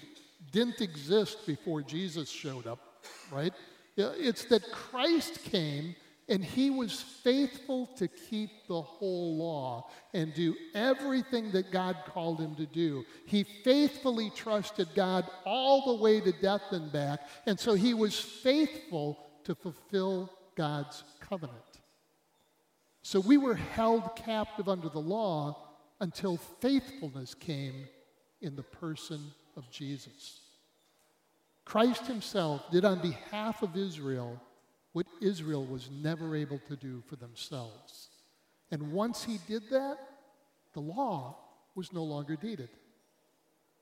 didn't 0.50 0.80
exist 0.80 1.46
before 1.46 1.80
Jesus 1.80 2.28
showed 2.28 2.66
up, 2.66 2.80
right? 3.30 3.52
It's 3.96 4.46
that 4.46 4.72
Christ 4.72 5.44
came 5.44 5.94
and 6.28 6.44
he 6.44 6.70
was 6.70 7.00
faithful 7.00 7.86
to 7.98 8.08
keep 8.08 8.50
the 8.66 8.82
whole 8.82 9.36
law 9.36 9.88
and 10.12 10.34
do 10.34 10.56
everything 10.74 11.52
that 11.52 11.70
God 11.70 11.98
called 12.04 12.40
him 12.40 12.56
to 12.56 12.66
do. 12.66 13.04
He 13.26 13.44
faithfully 13.44 14.32
trusted 14.34 14.88
God 14.96 15.24
all 15.44 15.86
the 15.86 16.02
way 16.02 16.20
to 16.20 16.32
death 16.32 16.72
and 16.72 16.90
back, 16.90 17.20
and 17.46 17.60
so 17.60 17.74
he 17.74 17.94
was 17.94 18.18
faithful 18.18 19.24
to 19.44 19.54
fulfill 19.54 20.32
God's 20.56 21.04
covenant. 21.20 21.60
So 23.02 23.20
we 23.20 23.38
were 23.38 23.54
held 23.54 24.16
captive 24.16 24.68
under 24.68 24.88
the 24.88 24.98
law 24.98 25.62
until 26.00 26.36
faithfulness 26.36 27.34
came 27.34 27.88
in 28.40 28.56
the 28.56 28.62
person 28.62 29.32
of 29.56 29.70
Jesus. 29.70 30.40
Christ 31.64 32.06
himself 32.06 32.70
did 32.70 32.84
on 32.84 33.00
behalf 33.00 33.62
of 33.62 33.76
Israel 33.76 34.40
what 34.92 35.06
Israel 35.20 35.64
was 35.64 35.90
never 35.90 36.34
able 36.34 36.60
to 36.68 36.76
do 36.76 37.02
for 37.06 37.16
themselves. 37.16 38.08
And 38.70 38.92
once 38.92 39.24
he 39.24 39.38
did 39.46 39.68
that, 39.70 39.98
the 40.72 40.80
law 40.80 41.36
was 41.74 41.92
no 41.92 42.02
longer 42.02 42.36
needed. 42.42 42.70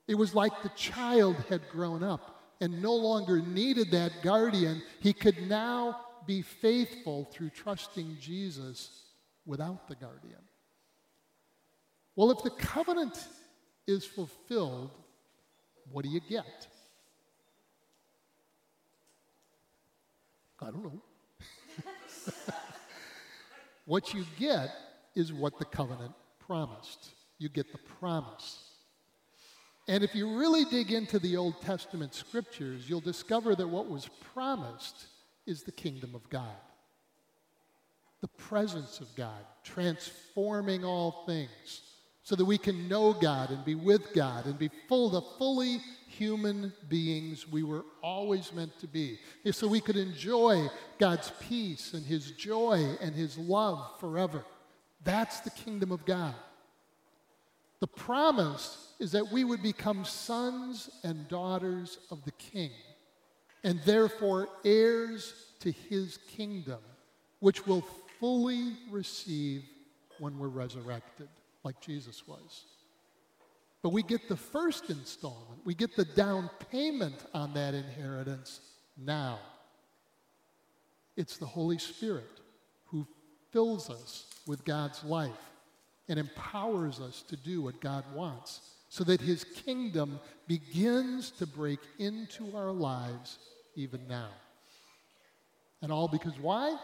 It 0.07 0.17
was 0.17 0.35
like 0.35 0.63
the 0.63 0.71
child 0.71 1.37
had 1.49 1.69
grown 1.71 2.03
up 2.03 2.55
and 2.61 2.83
no 2.83 2.95
longer 2.95 3.41
needed 3.41 3.91
that 3.91 4.13
guardian. 4.23 4.83
He 5.01 5.13
could 5.13 5.49
now 5.49 6.01
be 6.27 6.43
faithful 6.43 7.25
through 7.33 7.51
trusting 7.51 8.17
Jesus 8.21 9.05
without 9.47 9.89
the 9.89 9.97
guardian. 9.97 10.41
Well, 12.17 12.31
if 12.31 12.43
the 12.43 12.51
covenant 12.51 13.27
is 13.87 14.05
fulfilled, 14.05 14.91
what 15.91 16.05
do 16.05 16.11
you 16.11 16.21
get? 16.29 16.69
I 20.61 20.67
don't 20.67 20.85
know. 20.85 21.03
what 23.85 24.15
you 24.15 24.25
get 24.39 24.71
is 25.15 25.33
what 25.33 25.59
the 25.59 25.65
covenant 25.65 26.13
promised. 26.47 27.11
You 27.39 27.49
get 27.49 27.71
the 27.73 27.79
promise. 27.99 28.63
And 29.89 30.03
if 30.03 30.15
you 30.15 30.39
really 30.39 30.65
dig 30.65 30.93
into 30.93 31.19
the 31.19 31.37
Old 31.37 31.61
Testament 31.61 32.15
scriptures, 32.15 32.89
you'll 32.89 33.01
discover 33.01 33.55
that 33.57 33.69
what 33.69 33.89
was 33.89 34.09
promised 34.33 35.07
is 35.47 35.63
the 35.63 35.73
kingdom 35.73 36.15
of 36.15 36.29
God 36.31 36.57
the 38.25 38.29
presence 38.29 39.01
of 39.01 39.15
God, 39.15 39.45
transforming 39.65 40.83
all 40.83 41.25
things 41.27 41.83
so 42.25 42.35
that 42.35 42.45
we 42.45 42.59
can 42.59 42.89
know 42.89 43.13
God 43.13 43.51
and 43.51 43.65
be 43.65 43.75
with 43.75 44.13
God 44.15 44.47
and 44.47 44.59
be 44.59 44.71
full 44.89 45.11
the 45.11 45.21
fully 45.39 45.79
human 46.09 46.73
beings 46.89 47.47
we 47.47 47.63
were 47.63 47.85
always 48.03 48.53
meant 48.53 48.79
to 48.81 48.87
be. 48.87 49.19
So 49.53 49.69
we 49.69 49.81
could 49.81 49.97
enjoy 49.97 50.69
God's 50.99 51.31
peace 51.49 51.93
and 51.93 52.05
his 52.05 52.31
joy 52.33 52.97
and 53.01 53.15
his 53.15 53.37
love 53.37 54.01
forever. 54.01 54.43
That's 55.05 55.41
the 55.41 55.51
kingdom 55.51 55.93
of 55.93 56.07
God. 56.07 56.35
The 57.81 57.87
promise 57.89 58.95
is 58.99 59.13
that 59.13 59.31
we 59.31 59.45
would 59.45 59.63
become 59.63 60.07
sons 60.07 60.89
and 61.03 61.29
daughters 61.29 61.99
of 62.11 62.25
the 62.25 62.33
king 62.33 62.71
and 63.65 63.81
therefore 63.85 64.49
heirs 64.65 65.35
to 65.61 65.71
his 65.71 66.19
kingdom, 66.29 66.81
which 67.41 67.67
will 67.67 67.85
fully 68.19 68.73
receive 68.91 69.65
when 70.21 70.39
we're 70.39 70.49
resurrected, 70.49 71.29
like 71.65 71.81
Jesus 71.81 72.27
was. 72.27 72.65
But 73.83 73.91
we 73.91 74.03
get 74.03 74.29
the 74.29 74.37
first 74.37 74.89
installment, 74.89 75.61
we 75.65 75.75
get 75.75 75.97
the 75.97 76.05
down 76.05 76.51
payment 76.71 77.27
on 77.35 77.55
that 77.55 77.75
inheritance 77.75 78.61
now. 78.97 79.39
It's 81.17 81.37
the 81.37 81.47
Holy 81.47 81.79
Spirit 81.79 82.41
who 82.87 83.07
fills 83.51 83.91
us 83.91 84.27
with 84.47 84.65
God's 84.65 85.03
life 85.05 85.31
and 86.09 86.19
empowers 86.19 87.01
us 87.01 87.23
to 87.29 87.37
do 87.37 87.63
what 87.63 87.81
God 87.81 88.05
wants 88.15 88.61
so 88.89 89.05
that 89.05 89.21
his 89.21 89.45
kingdom 89.45 90.21
begins 90.47 91.31
to 91.33 91.47
break 91.47 91.81
into 91.99 92.57
our 92.57 92.73
lives 92.73 93.39
even 93.75 94.01
now. 94.09 94.31
And 95.83 95.93
all 95.93 96.09
because 96.09 96.39
why? 96.39 96.77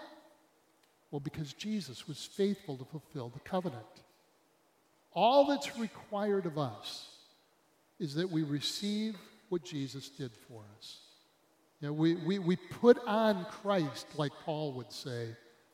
Well, 1.11 1.21
because 1.21 1.53
Jesus 1.53 2.07
was 2.07 2.25
faithful 2.25 2.77
to 2.77 2.85
fulfill 2.85 3.31
the 3.31 3.41
covenant. 3.41 4.03
All 5.13 5.47
that's 5.47 5.77
required 5.79 6.47
of 6.47 6.59
us 6.59 7.09
is 7.99 8.15
that 8.15 8.31
we 8.31 8.43
receive 8.43 9.17
what 9.49 9.65
Jesus 9.65 10.09
did 10.09 10.31
for 10.49 10.63
us. 10.79 10.99
You 11.81 11.89
know, 11.89 11.93
we, 11.95 12.15
we, 12.15 12.39
we 12.39 12.57
put 12.57 12.99
on 13.07 13.47
Christ, 13.47 14.07
like 14.17 14.33
Paul 14.45 14.73
would 14.75 14.93
say, 14.93 15.29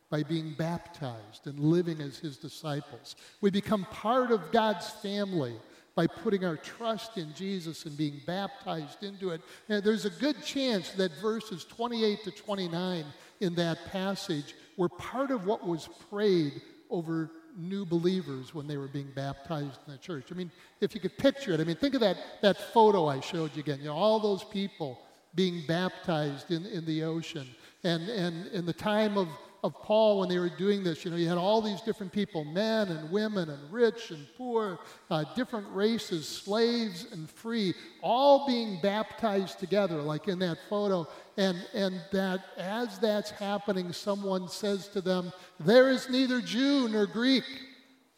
by 0.08 0.22
being 0.22 0.54
baptized 0.56 1.46
and 1.46 1.58
living 1.58 2.00
as 2.00 2.18
his 2.18 2.36
disciples. 2.36 3.16
We 3.40 3.50
become 3.50 3.86
part 3.90 4.30
of 4.30 4.52
God's 4.52 4.88
family 4.88 5.54
by 5.96 6.06
putting 6.06 6.44
our 6.44 6.56
trust 6.56 7.16
in 7.16 7.32
Jesus 7.34 7.86
and 7.86 7.96
being 7.96 8.20
baptized 8.26 9.02
into 9.02 9.30
it. 9.30 9.40
And 9.68 9.82
there's 9.82 10.04
a 10.04 10.10
good 10.10 10.42
chance 10.44 10.90
that 10.92 11.10
verses 11.20 11.64
28 11.64 12.22
to 12.24 12.30
29 12.30 13.04
in 13.40 13.54
that 13.56 13.78
passage 13.86 14.54
were 14.76 14.90
part 14.90 15.30
of 15.30 15.46
what 15.46 15.66
was 15.66 15.88
prayed 16.10 16.60
over 16.90 17.30
new 17.56 17.86
believers 17.86 18.54
when 18.54 18.66
they 18.66 18.76
were 18.76 18.88
being 18.88 19.10
baptized 19.14 19.78
in 19.86 19.92
the 19.92 19.98
church. 19.98 20.26
I 20.30 20.34
mean, 20.34 20.50
if 20.80 20.94
you 20.94 21.00
could 21.00 21.16
picture 21.16 21.52
it, 21.52 21.60
I 21.60 21.64
mean, 21.64 21.76
think 21.76 21.94
of 21.94 22.00
that, 22.00 22.16
that 22.42 22.56
photo 22.72 23.06
I 23.06 23.20
showed 23.20 23.54
you 23.54 23.60
again. 23.60 23.78
You 23.80 23.86
know, 23.86 23.94
all 23.94 24.20
those 24.20 24.44
people 24.44 24.98
being 25.34 25.64
baptized 25.66 26.50
in, 26.50 26.66
in 26.66 26.84
the 26.84 27.04
ocean. 27.04 27.46
And, 27.84 28.08
and 28.08 28.46
in 28.48 28.66
the 28.66 28.72
time 28.72 29.16
of 29.16 29.28
of 29.62 29.74
Paul 29.82 30.20
when 30.20 30.28
they 30.28 30.38
were 30.38 30.50
doing 30.50 30.84
this. 30.84 31.04
You 31.04 31.10
know, 31.10 31.16
you 31.16 31.28
had 31.28 31.38
all 31.38 31.60
these 31.60 31.80
different 31.80 32.12
people 32.12 32.44
men 32.44 32.88
and 32.88 33.10
women 33.10 33.48
and 33.48 33.72
rich 33.72 34.10
and 34.10 34.26
poor, 34.36 34.78
uh, 35.10 35.24
different 35.34 35.66
races, 35.70 36.28
slaves 36.28 37.06
and 37.12 37.28
free, 37.28 37.74
all 38.02 38.46
being 38.46 38.78
baptized 38.82 39.58
together, 39.58 40.02
like 40.02 40.28
in 40.28 40.38
that 40.40 40.58
photo. 40.68 41.06
And, 41.36 41.58
and 41.74 42.00
that 42.12 42.40
as 42.56 42.98
that's 42.98 43.30
happening, 43.30 43.92
someone 43.92 44.48
says 44.48 44.88
to 44.88 45.00
them, 45.00 45.32
There 45.60 45.90
is 45.90 46.08
neither 46.08 46.40
Jew 46.40 46.88
nor 46.88 47.06
Greek, 47.06 47.44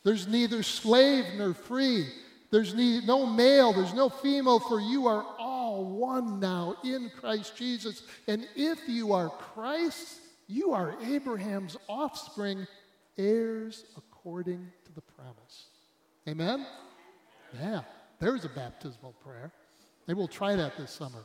there's 0.04 0.26
neither 0.26 0.62
slave 0.62 1.25
nor 1.37 1.54
free. 1.54 2.07
There's 2.50 2.75
no 2.75 3.26
male, 3.26 3.75
there's 3.75 3.92
no 3.92 4.09
female, 4.09 4.59
for 4.59 4.80
you 4.80 5.07
are 5.07 5.23
all 5.38 5.85
one 5.85 6.40
now 6.40 6.76
in 6.83 7.11
Christ 7.21 7.54
Jesus. 7.57 8.02
And 8.26 8.49
if 8.57 8.88
you 8.88 9.12
are 9.12 9.28
Christ's, 9.28 10.18
you 10.48 10.72
are 10.72 10.96
Abraham's 11.04 11.76
offspring, 11.88 12.66
heirs 13.16 13.84
according 13.96 14.66
to 14.86 14.92
the 14.92 15.02
promise. 15.02 15.66
Amen? 16.26 16.66
Yeah, 17.60 17.82
there's 18.18 18.44
a 18.44 18.48
baptismal 18.48 19.12
prayer. 19.24 19.52
Maybe 20.06 20.18
we'll 20.18 20.26
try 20.26 20.56
that 20.56 20.76
this 20.78 20.90
summer. 20.90 21.24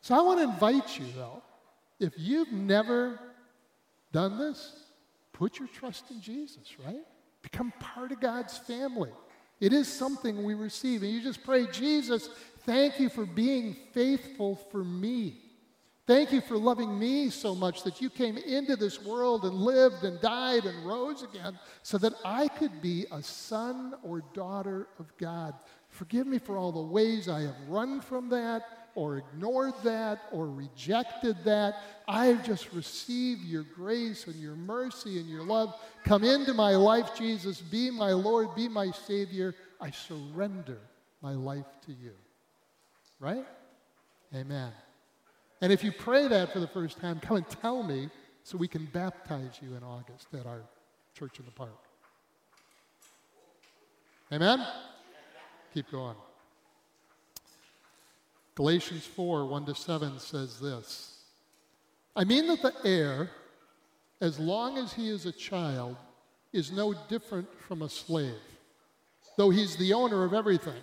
So 0.00 0.14
I 0.14 0.20
want 0.20 0.40
to 0.40 0.44
invite 0.44 0.98
you, 0.98 1.06
though, 1.14 1.42
if 1.98 2.12
you've 2.16 2.52
never 2.52 3.18
done 4.12 4.38
this, 4.38 4.84
put 5.32 5.58
your 5.58 5.68
trust 5.68 6.10
in 6.10 6.20
Jesus, 6.20 6.76
right? 6.84 7.04
Become 7.42 7.72
part 7.78 8.12
of 8.12 8.20
God's 8.20 8.58
family. 8.58 9.10
It 9.60 9.72
is 9.72 9.88
something 9.88 10.44
we 10.44 10.54
receive. 10.54 11.02
And 11.02 11.12
you 11.12 11.22
just 11.22 11.44
pray, 11.44 11.66
Jesus, 11.72 12.28
thank 12.60 13.00
you 13.00 13.08
for 13.08 13.24
being 13.24 13.76
faithful 13.92 14.56
for 14.70 14.84
me. 14.84 15.40
Thank 16.06 16.30
you 16.30 16.40
for 16.40 16.56
loving 16.56 16.96
me 16.96 17.30
so 17.30 17.52
much 17.52 17.82
that 17.82 18.00
you 18.00 18.08
came 18.10 18.36
into 18.36 18.76
this 18.76 19.02
world 19.02 19.44
and 19.44 19.54
lived 19.54 20.04
and 20.04 20.20
died 20.20 20.64
and 20.64 20.86
rose 20.86 21.24
again 21.24 21.58
so 21.82 21.98
that 21.98 22.14
I 22.24 22.46
could 22.46 22.80
be 22.80 23.06
a 23.10 23.20
son 23.20 23.94
or 24.04 24.22
daughter 24.32 24.86
of 25.00 25.16
God. 25.18 25.54
Forgive 25.88 26.28
me 26.28 26.38
for 26.38 26.56
all 26.56 26.70
the 26.70 26.80
ways 26.80 27.28
I 27.28 27.40
have 27.40 27.56
run 27.68 28.00
from 28.00 28.28
that 28.28 28.86
or 28.94 29.16
ignored 29.16 29.74
that 29.82 30.20
or 30.30 30.48
rejected 30.48 31.38
that. 31.44 31.74
I 32.06 32.34
just 32.34 32.72
received 32.72 33.42
your 33.42 33.64
grace 33.64 34.28
and 34.28 34.36
your 34.36 34.54
mercy 34.54 35.18
and 35.18 35.28
your 35.28 35.44
love. 35.44 35.74
Come 36.04 36.22
into 36.22 36.54
my 36.54 36.76
life, 36.76 37.16
Jesus. 37.18 37.60
Be 37.60 37.90
my 37.90 38.12
Lord, 38.12 38.54
be 38.54 38.68
my 38.68 38.92
Savior. 38.92 39.56
I 39.80 39.90
surrender 39.90 40.78
my 41.20 41.32
life 41.32 41.66
to 41.86 41.92
you. 41.92 42.12
Right? 43.18 43.44
Amen. 44.32 44.72
And 45.60 45.72
if 45.72 45.82
you 45.82 45.92
pray 45.92 46.28
that 46.28 46.52
for 46.52 46.60
the 46.60 46.66
first 46.66 47.00
time, 47.00 47.20
come 47.20 47.38
and 47.38 47.48
tell 47.48 47.82
me 47.82 48.10
so 48.42 48.58
we 48.58 48.68
can 48.68 48.86
baptize 48.86 49.58
you 49.62 49.74
in 49.74 49.82
August 49.82 50.28
at 50.34 50.46
our 50.46 50.62
church 51.14 51.38
in 51.38 51.44
the 51.46 51.50
park. 51.50 51.78
Amen? 54.32 54.64
Keep 55.72 55.90
going. 55.90 56.16
Galatians 58.54 59.04
4 59.04 59.46
1 59.46 59.66
to 59.66 59.74
7 59.74 60.18
says 60.18 60.58
this 60.60 61.16
I 62.14 62.24
mean 62.24 62.46
that 62.48 62.62
the 62.62 62.72
heir, 62.84 63.30
as 64.20 64.38
long 64.38 64.78
as 64.78 64.92
he 64.92 65.08
is 65.08 65.26
a 65.26 65.32
child, 65.32 65.96
is 66.52 66.72
no 66.72 66.94
different 67.08 67.48
from 67.60 67.82
a 67.82 67.88
slave, 67.88 68.40
though 69.36 69.50
he's 69.50 69.76
the 69.76 69.92
owner 69.92 70.24
of 70.24 70.32
everything. 70.32 70.82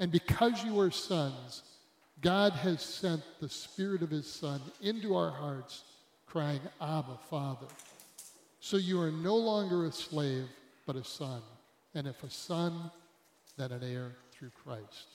And 0.00 0.10
because 0.10 0.64
you 0.64 0.80
are 0.80 0.90
sons, 0.90 1.62
God 2.20 2.52
has 2.54 2.82
sent 2.82 3.22
the 3.40 3.48
Spirit 3.48 4.02
of 4.02 4.10
his 4.10 4.26
Son 4.26 4.60
into 4.80 5.14
our 5.14 5.30
hearts, 5.30 5.84
crying, 6.26 6.60
Abba, 6.80 7.18
Father. 7.30 7.66
So 8.60 8.76
you 8.78 9.00
are 9.00 9.10
no 9.10 9.36
longer 9.36 9.84
a 9.84 9.92
slave, 9.92 10.46
but 10.86 10.96
a 10.96 11.04
son. 11.04 11.42
And 11.94 12.06
if 12.06 12.24
a 12.24 12.30
son, 12.30 12.90
then 13.58 13.72
an 13.72 13.82
heir 13.82 14.12
through 14.32 14.50
Christ. 14.64 15.06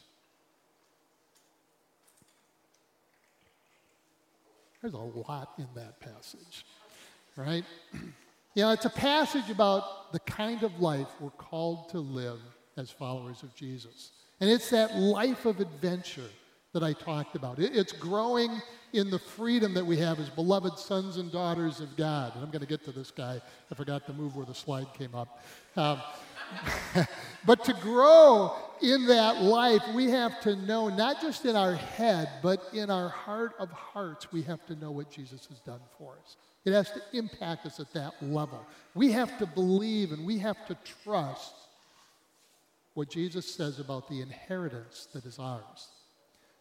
There's 4.82 4.94
a 4.94 4.98
lot 4.98 5.54
in 5.58 5.68
that 5.76 6.00
passage, 6.00 6.66
right? 7.36 7.66
you 8.54 8.64
know, 8.64 8.70
it's 8.70 8.86
a 8.86 8.90
passage 8.90 9.50
about 9.50 10.14
the 10.14 10.20
kind 10.20 10.64
of 10.64 10.80
life 10.80 11.08
we're 11.20 11.32
called 11.32 11.90
to 11.90 12.00
live 12.00 12.40
as 12.78 12.90
followers 12.90 13.44
of 13.44 13.54
Jesus. 13.56 14.12
And 14.40 14.50
it's 14.50 14.70
that 14.70 14.96
life 14.96 15.46
of 15.46 15.60
adventure 15.60 16.30
that 16.74 16.84
I 16.84 16.94
talked 16.94 17.36
about. 17.36 17.58
It's 17.60 17.92
growing 17.92 18.62
in 18.94 19.10
the 19.10 19.20
freedom 19.20 19.74
that 19.74 19.86
we 19.86 19.98
have 19.98 20.20
as 20.20 20.30
beloved 20.30 20.78
sons 20.78 21.18
and 21.18 21.32
daughters 21.32 21.80
of 21.80 21.96
God. 21.98 22.36
And 22.36 22.44
I'm 22.44 22.52
going 22.52 22.62
to 22.62 22.68
get 22.68 22.84
to 22.86 22.92
this 22.92 23.12
guy. 23.12 23.42
I 23.72 23.76
forgot 23.76 24.06
to 24.06 24.14
move 24.14 24.36
where 24.36 24.46
the 24.46 24.54
slide 24.54 24.88
came 24.94 25.16
up. 25.16 25.44
Um, 25.76 26.02
but 27.46 27.64
to 27.66 27.74
grow 27.74 28.56
in 28.82 29.08
that 29.08 29.42
life, 29.42 29.84
we 29.94 30.10
have 30.10 30.40
to 30.42 30.56
know, 30.56 30.90
not 30.90 31.22
just 31.22 31.46
in 31.46 31.56
our 31.56 31.76
head, 31.76 32.30
but 32.42 32.62
in 32.74 32.90
our 32.90 33.10
heart 33.10 33.54
of 33.60 33.72
hearts, 33.72 34.32
we 34.32 34.44
have 34.44 34.66
to 34.68 34.76
know 34.76 34.92
what 34.92 35.12
Jesus 35.12 35.48
has 35.48 35.60
done 35.60 35.82
for 35.98 36.14
us. 36.24 36.38
It 36.66 36.74
has 36.74 36.92
to 36.92 37.02
impact 37.14 37.66
us 37.66 37.80
at 37.80 37.92
that 37.94 38.14
level. 38.22 38.66
We 38.94 39.12
have 39.12 39.38
to 39.40 39.46
believe 39.46 40.12
and 40.12 40.26
we 40.26 40.38
have 40.40 40.66
to 40.68 40.78
trust 41.04 41.54
what 43.00 43.10
Jesus 43.10 43.46
says 43.46 43.80
about 43.80 44.10
the 44.10 44.20
inheritance 44.20 45.08
that 45.14 45.24
is 45.24 45.40
ours. 45.40 45.88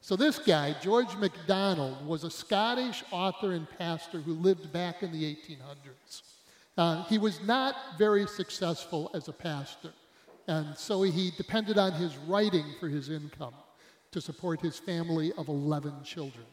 So, 0.01 0.15
this 0.15 0.39
guy, 0.39 0.77
George 0.81 1.17
MacDonald, 1.17 2.07
was 2.07 2.23
a 2.23 2.31
Scottish 2.31 3.03
author 3.11 3.55
and 3.55 3.67
pastor 3.77 4.21
who 4.21 4.35
lived 4.35 4.73
back 4.73 5.03
in 5.03 5.11
the 5.11 5.25
1800s. 5.25 6.23
Uh, 6.77 7.03
he 7.07 7.19
was 7.19 7.43
not 7.43 7.75
very 7.99 8.25
successful 8.29 9.11
as 9.15 9.27
a 9.27 9.33
pastor, 9.33 9.91
and 10.47 10.77
so 10.77 11.03
he 11.03 11.33
depended 11.37 11.77
on 11.77 11.91
his 11.91 12.17
writing 12.17 12.67
for 12.79 12.87
his 12.87 13.11
income 13.11 13.55
to 14.13 14.21
support 14.21 14.61
his 14.61 14.79
family 14.79 15.33
of 15.37 15.49
11 15.49 15.93
children. 16.05 16.47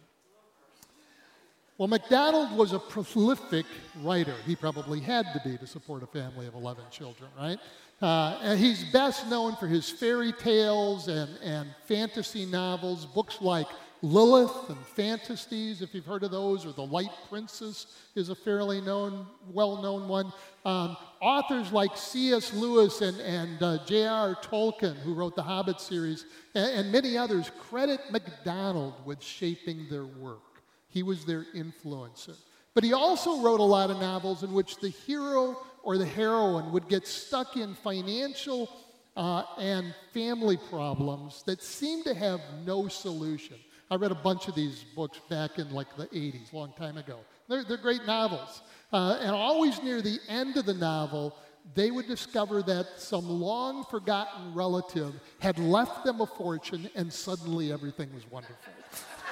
Well, 1.78 1.90
MacDonald 1.90 2.58
was 2.58 2.74
a 2.74 2.80
prolific 2.80 3.68
writer. 4.02 4.36
He 4.48 4.56
probably 4.56 5.00
had 5.00 5.28
to 5.34 5.42
be 5.48 5.58
to 5.58 5.68
support 5.68 6.02
a 6.02 6.08
family 6.08 6.48
of 6.48 6.56
11 6.56 6.86
children, 6.90 7.30
right? 7.38 7.60
Uh, 8.02 8.38
and 8.42 8.60
he's 8.60 8.84
best 8.92 9.28
known 9.28 9.56
for 9.56 9.68
his 9.68 9.90
fairy 9.90 10.34
tales 10.34 11.08
and, 11.08 11.30
and 11.42 11.70
fantasy 11.88 12.46
novels, 12.46 13.06
books 13.06 13.38
like 13.42 13.68
Lilith 14.02 14.70
and 14.70 14.78
Phantastes, 14.86 15.82
if 15.82 15.96
you've 15.96 16.06
heard 16.06 16.24
of 16.24 16.30
those, 16.30 16.66
or 16.66 16.74
The 16.74 16.86
Light 16.86 17.10
Princess 17.30 17.88
is 18.14 18.30
a 18.30 18.36
fairly 18.36 18.82
known, 18.82 19.26
well-known 19.52 20.08
one. 20.08 20.32
Um, 20.66 20.98
authors 21.22 21.72
like 21.72 21.96
C.S. 21.96 22.54
Lewis 22.54 23.02
and, 23.02 23.20
and 23.22 23.64
uh, 23.64 23.80
J.R. 23.86 24.36
Tolkien, 24.36 24.96
who 24.98 25.14
wrote 25.14 25.36
the 25.36 25.42
Hobbit 25.42 25.80
series, 25.80 26.26
and, 26.54 26.80
and 26.80 26.92
many 26.92 27.18
others, 27.18 27.50
credit 27.70 28.00
MacDonald 28.12 28.94
with 29.06 29.24
shaping 29.24 29.88
their 29.90 30.06
work. 30.06 30.62
He 30.88 31.02
was 31.02 31.26
their 31.26 31.46
influencer. 31.56 32.36
But 32.76 32.84
he 32.84 32.94
also 32.94 33.42
wrote 33.42 33.62
a 33.62 33.64
lot 33.64 33.90
of 33.90 34.00
novels 34.00 34.44
in 34.44 34.54
which 34.54 34.78
the 34.78 34.90
hero 34.90 35.58
or 35.86 35.98
the 35.98 36.06
heroine 36.06 36.72
would 36.74 36.90
get 36.90 37.08
stuck 37.08 37.56
in 37.56 37.76
financial 37.76 38.70
uh, 39.16 39.44
and 39.58 39.94
family 40.14 40.58
problems 40.70 41.44
that 41.44 41.62
seemed 41.62 42.04
to 42.04 42.14
have 42.14 42.42
no 42.66 42.88
solution. 42.88 43.56
I 43.90 43.96
read 43.96 44.12
a 44.12 44.16
bunch 44.16 44.48
of 44.48 44.56
these 44.56 44.84
books 44.96 45.20
back 45.30 45.60
in 45.60 45.72
like 45.72 45.96
the 45.96 46.08
80s, 46.08 46.52
long 46.52 46.74
time 46.76 46.98
ago. 46.98 47.20
They're, 47.48 47.64
they're 47.64 47.78
great 47.78 48.06
novels. 48.08 48.64
Uh, 48.92 49.20
and 49.22 49.32
always 49.32 49.82
near 49.84 50.02
the 50.02 50.20
end 50.28 50.58
of 50.58 50.66
the 50.66 50.74
novel, 50.74 51.38
they 51.76 51.92
would 51.92 52.08
discover 52.08 52.64
that 52.64 52.88
some 52.98 53.30
long 53.30 53.86
forgotten 53.86 54.56
relative 54.56 55.14
had 55.40 55.60
left 55.60 56.04
them 56.04 56.20
a 56.22 56.26
fortune 56.26 56.90
and 56.96 57.14
suddenly 57.14 57.72
everything 57.72 58.12
was 58.14 58.30
wonderful. 58.32 58.58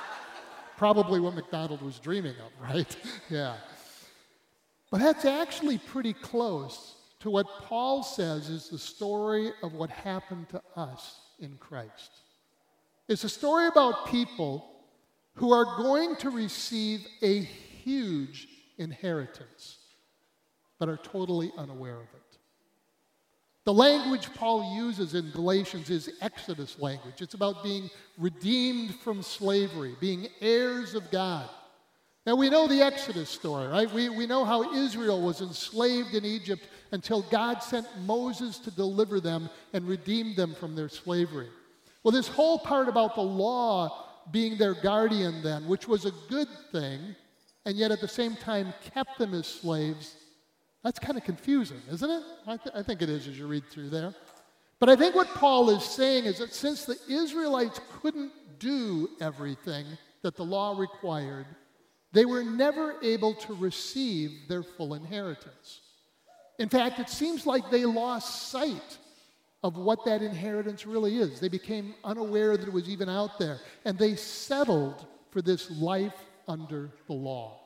Probably 0.78 1.20
what 1.20 1.34
MacDonald 1.34 1.82
was 1.82 1.98
dreaming 1.98 2.36
of, 2.46 2.70
right? 2.70 2.96
yeah. 3.30 3.56
But 4.94 5.02
that's 5.02 5.26
actually 5.26 5.80
pretty 5.80 6.14
close 6.14 6.94
to 7.22 7.32
what 7.32 7.48
Paul 7.64 8.04
says 8.04 8.48
is 8.50 8.70
the 8.70 8.78
story 8.78 9.52
of 9.64 9.74
what 9.74 9.90
happened 9.90 10.50
to 10.50 10.62
us 10.76 11.20
in 11.40 11.58
Christ. 11.58 12.12
It's 13.08 13.24
a 13.24 13.30
story 13.30 13.66
about 13.66 14.06
people 14.06 14.70
who 15.34 15.52
are 15.52 15.78
going 15.78 16.16
to 16.18 16.30
receive 16.30 17.08
a 17.24 17.40
huge 17.40 18.48
inheritance, 18.78 19.80
but 20.78 20.90
are 20.90 20.98
totally 20.98 21.52
unaware 21.58 21.96
of 21.96 22.14
it. 22.14 22.38
The 23.64 23.74
language 23.74 24.32
Paul 24.36 24.76
uses 24.76 25.16
in 25.16 25.32
Galatians 25.32 25.90
is 25.90 26.12
Exodus 26.22 26.78
language. 26.78 27.20
It's 27.20 27.34
about 27.34 27.64
being 27.64 27.90
redeemed 28.20 28.94
from 28.98 29.24
slavery, 29.24 29.96
being 30.00 30.28
heirs 30.40 30.94
of 30.94 31.10
God. 31.10 31.50
Now, 32.26 32.36
we 32.36 32.50
know 32.50 32.68
the 32.68 32.82
Exodus 32.82 33.30
story, 33.30 33.68
right? 33.68 33.92
We, 33.92 34.08
we 34.08 34.26
know 34.26 34.46
how 34.46 34.74
Israel 34.74 35.22
was 35.22 35.42
enslaved 35.42 36.14
in 36.14 36.24
Egypt 36.24 36.64
until 36.92 37.22
God 37.24 37.62
sent 37.62 37.86
Moses 38.06 38.60
to 38.60 38.72
deliver 38.72 39.20
them 39.20 39.50
and 39.74 39.86
redeem 39.88 40.34
them 40.36 40.56
from 40.56 40.74
their 40.74 40.88
slavery. 40.88 41.50
Well, 42.02 42.14
this 42.14 42.30
whole 42.30 42.60
part 42.60 42.88
about 42.88 43.16
the 43.16 43.22
law 43.22 44.06
being 44.32 44.58
their 44.58 44.74
guardian, 44.74 45.44
then, 45.44 45.68
which 45.68 45.88
was 45.88 46.06
a 46.06 46.12
good 46.30 46.48
thing, 46.72 47.16
and 47.66 47.76
yet 47.76 47.92
at 47.92 48.00
the 48.00 48.08
same 48.08 48.38
time 48.38 48.74
kept 48.94 49.18
them 49.18 49.34
as 49.34 49.46
slaves, 49.46 50.16
that's 50.82 51.00
kind 51.00 51.18
of 51.18 51.26
confusing, 51.26 51.82
isn't 51.92 52.10
it? 52.10 52.24
I, 52.48 52.58
th- 52.58 52.76
I 52.76 52.84
think 52.84 53.02
it 53.02 53.10
is 53.10 53.28
as 53.28 53.38
you 53.38 53.48
read 53.48 53.66
through 53.70 53.90
there. 53.90 54.14
But 54.80 54.90
I 54.90 54.96
think 54.96 55.16
what 55.16 55.28
Paul 55.30 55.70
is 55.70 55.84
saying 55.84 56.26
is 56.26 56.40
that 56.40 56.54
since 56.54 56.86
the 56.86 56.98
Israelites 57.10 57.80
couldn't 58.02 58.32
do 58.60 59.10
everything 59.22 59.86
that 60.22 60.36
the 60.36 60.44
law 60.44 60.78
required, 60.78 61.46
they 62.14 62.26
were 62.26 62.44
never 62.44 62.96
able 63.02 63.34
to 63.34 63.54
receive 63.56 64.48
their 64.48 64.64
full 64.64 64.94
inheritance. 64.94 65.82
In 66.60 66.70
fact, 66.70 67.00
it 67.00 67.10
seems 67.10 67.46
like 67.46 67.70
they 67.72 67.86
lost 67.86 68.52
sight 68.52 68.98
of 69.64 69.78
what 69.78 70.06
that 70.06 70.22
inheritance 70.22 70.86
really 70.86 71.18
is. 71.18 71.40
They 71.40 71.50
became 71.50 71.96
unaware 72.04 72.56
that 72.56 72.68
it 72.68 72.74
was 72.74 72.88
even 72.88 73.10
out 73.10 73.40
there, 73.40 73.60
and 73.84 73.98
they 73.98 74.16
settled 74.16 75.08
for 75.32 75.42
this 75.42 75.72
life 75.72 76.14
under 76.48 76.92
the 77.08 77.14
law. 77.14 77.60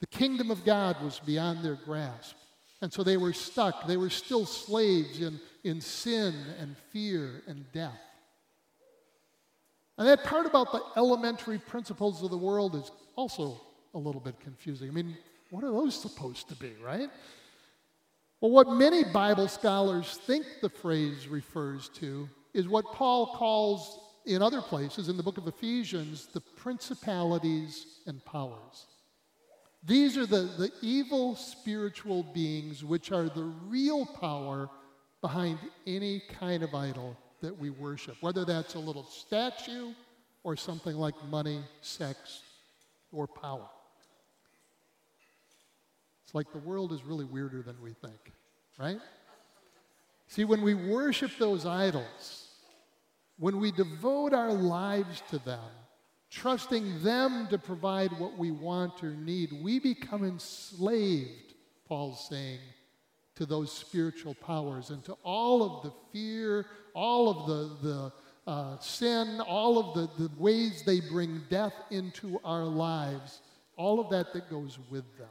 The 0.00 0.06
kingdom 0.06 0.50
of 0.50 0.64
God 0.64 1.02
was 1.02 1.20
beyond 1.20 1.64
their 1.64 1.78
grasp, 1.84 2.36
and 2.80 2.92
so 2.92 3.02
they 3.02 3.16
were 3.16 3.32
stuck. 3.32 3.88
They 3.88 3.96
were 3.96 4.10
still 4.10 4.46
slaves 4.46 5.20
in, 5.20 5.40
in 5.64 5.80
sin 5.80 6.34
and 6.60 6.76
fear 6.92 7.42
and 7.48 7.64
death. 7.72 8.00
And 9.96 10.08
that 10.08 10.24
part 10.24 10.46
about 10.46 10.72
the 10.72 10.82
elementary 10.96 11.58
principles 11.58 12.22
of 12.22 12.30
the 12.30 12.38
world 12.38 12.74
is 12.74 12.90
also 13.16 13.60
a 13.94 13.98
little 13.98 14.20
bit 14.20 14.40
confusing. 14.40 14.88
I 14.88 14.92
mean, 14.92 15.16
what 15.50 15.62
are 15.62 15.70
those 15.70 16.00
supposed 16.00 16.48
to 16.48 16.56
be, 16.56 16.72
right? 16.82 17.08
Well, 18.40 18.50
what 18.50 18.68
many 18.68 19.04
Bible 19.04 19.48
scholars 19.48 20.18
think 20.26 20.44
the 20.60 20.68
phrase 20.68 21.28
refers 21.28 21.88
to 22.00 22.28
is 22.52 22.68
what 22.68 22.84
Paul 22.86 23.34
calls 23.36 24.00
in 24.26 24.42
other 24.42 24.60
places 24.60 25.08
in 25.08 25.16
the 25.16 25.22
book 25.22 25.38
of 25.38 25.46
Ephesians 25.46 26.26
the 26.32 26.40
principalities 26.40 27.86
and 28.06 28.24
powers. 28.24 28.86
These 29.86 30.16
are 30.16 30.26
the, 30.26 30.50
the 30.58 30.72
evil 30.82 31.36
spiritual 31.36 32.22
beings 32.22 32.82
which 32.82 33.12
are 33.12 33.28
the 33.28 33.52
real 33.68 34.06
power 34.06 34.68
behind 35.20 35.58
any 35.86 36.20
kind 36.40 36.62
of 36.62 36.74
idol 36.74 37.16
that 37.40 37.58
we 37.58 37.70
worship, 37.70 38.16
whether 38.20 38.44
that's 38.44 38.74
a 38.74 38.78
little 38.78 39.04
statue 39.04 39.92
or 40.42 40.56
something 40.56 40.96
like 40.96 41.14
money, 41.30 41.60
sex, 41.80 42.42
or 43.12 43.26
power. 43.26 43.68
It's 46.24 46.34
like 46.34 46.52
the 46.52 46.58
world 46.58 46.92
is 46.92 47.02
really 47.04 47.24
weirder 47.24 47.62
than 47.62 47.80
we 47.82 47.92
think, 47.92 48.32
right? 48.78 49.00
See, 50.28 50.44
when 50.44 50.62
we 50.62 50.74
worship 50.74 51.30
those 51.38 51.66
idols, 51.66 52.48
when 53.38 53.58
we 53.58 53.72
devote 53.72 54.32
our 54.32 54.52
lives 54.52 55.22
to 55.30 55.38
them, 55.38 55.60
trusting 56.30 57.02
them 57.02 57.46
to 57.48 57.58
provide 57.58 58.10
what 58.18 58.36
we 58.36 58.50
want 58.50 59.02
or 59.02 59.10
need, 59.10 59.52
we 59.62 59.78
become 59.78 60.24
enslaved, 60.24 61.54
Paul's 61.86 62.26
saying, 62.28 62.58
to 63.36 63.46
those 63.46 63.72
spiritual 63.72 64.34
powers 64.34 64.90
and 64.90 65.04
to 65.04 65.16
all 65.24 65.62
of 65.62 65.82
the 65.82 65.92
fear, 66.12 66.66
all 66.94 67.28
of 67.28 67.46
the, 67.48 67.88
the 67.88 68.12
uh, 68.46 68.78
sin, 68.78 69.40
all 69.40 69.78
of 69.78 69.94
the, 69.94 70.28
the 70.28 70.30
ways 70.38 70.82
they 70.84 71.00
bring 71.00 71.42
death 71.50 71.74
into 71.90 72.40
our 72.44 72.64
lives, 72.64 73.40
all 73.76 73.98
of 73.98 74.10
that 74.10 74.32
that 74.32 74.48
goes 74.50 74.78
with 74.90 75.04
them. 75.18 75.28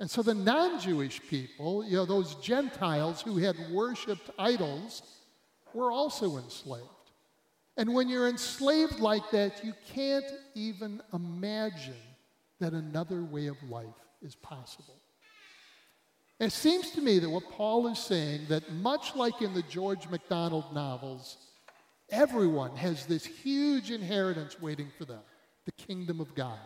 And 0.00 0.10
so 0.10 0.22
the 0.22 0.34
non 0.34 0.80
Jewish 0.80 1.20
people, 1.28 1.84
you 1.84 1.96
know, 1.96 2.06
those 2.06 2.34
Gentiles 2.36 3.20
who 3.20 3.36
had 3.36 3.56
worshiped 3.70 4.30
idols, 4.38 5.02
were 5.74 5.92
also 5.92 6.38
enslaved. 6.38 6.86
And 7.76 7.94
when 7.94 8.08
you're 8.08 8.28
enslaved 8.28 8.98
like 8.98 9.30
that, 9.30 9.64
you 9.64 9.74
can't 9.94 10.24
even 10.54 11.00
imagine 11.12 11.94
that 12.58 12.72
another 12.72 13.22
way 13.22 13.46
of 13.46 13.56
life 13.62 13.86
is 14.22 14.34
possible. 14.34 14.96
It 16.40 16.52
seems 16.52 16.90
to 16.92 17.02
me 17.02 17.18
that 17.18 17.28
what 17.28 17.50
Paul 17.50 17.86
is 17.88 17.98
saying 17.98 18.46
that 18.48 18.72
much 18.72 19.14
like 19.14 19.42
in 19.42 19.52
the 19.52 19.62
George 19.62 20.08
MacDonald 20.08 20.72
novels, 20.72 21.36
everyone 22.08 22.74
has 22.76 23.04
this 23.04 23.26
huge 23.26 23.90
inheritance 23.90 24.58
waiting 24.58 24.90
for 24.96 25.04
them, 25.04 25.20
the 25.66 25.72
kingdom 25.72 26.18
of 26.18 26.34
God. 26.34 26.58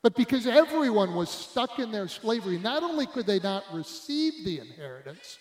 But 0.00 0.14
because 0.14 0.46
everyone 0.46 1.16
was 1.16 1.28
stuck 1.28 1.80
in 1.80 1.90
their 1.90 2.06
slavery, 2.06 2.56
not 2.56 2.84
only 2.84 3.06
could 3.06 3.26
they 3.26 3.40
not 3.40 3.64
receive 3.72 4.44
the 4.44 4.60
inheritance, 4.60 5.38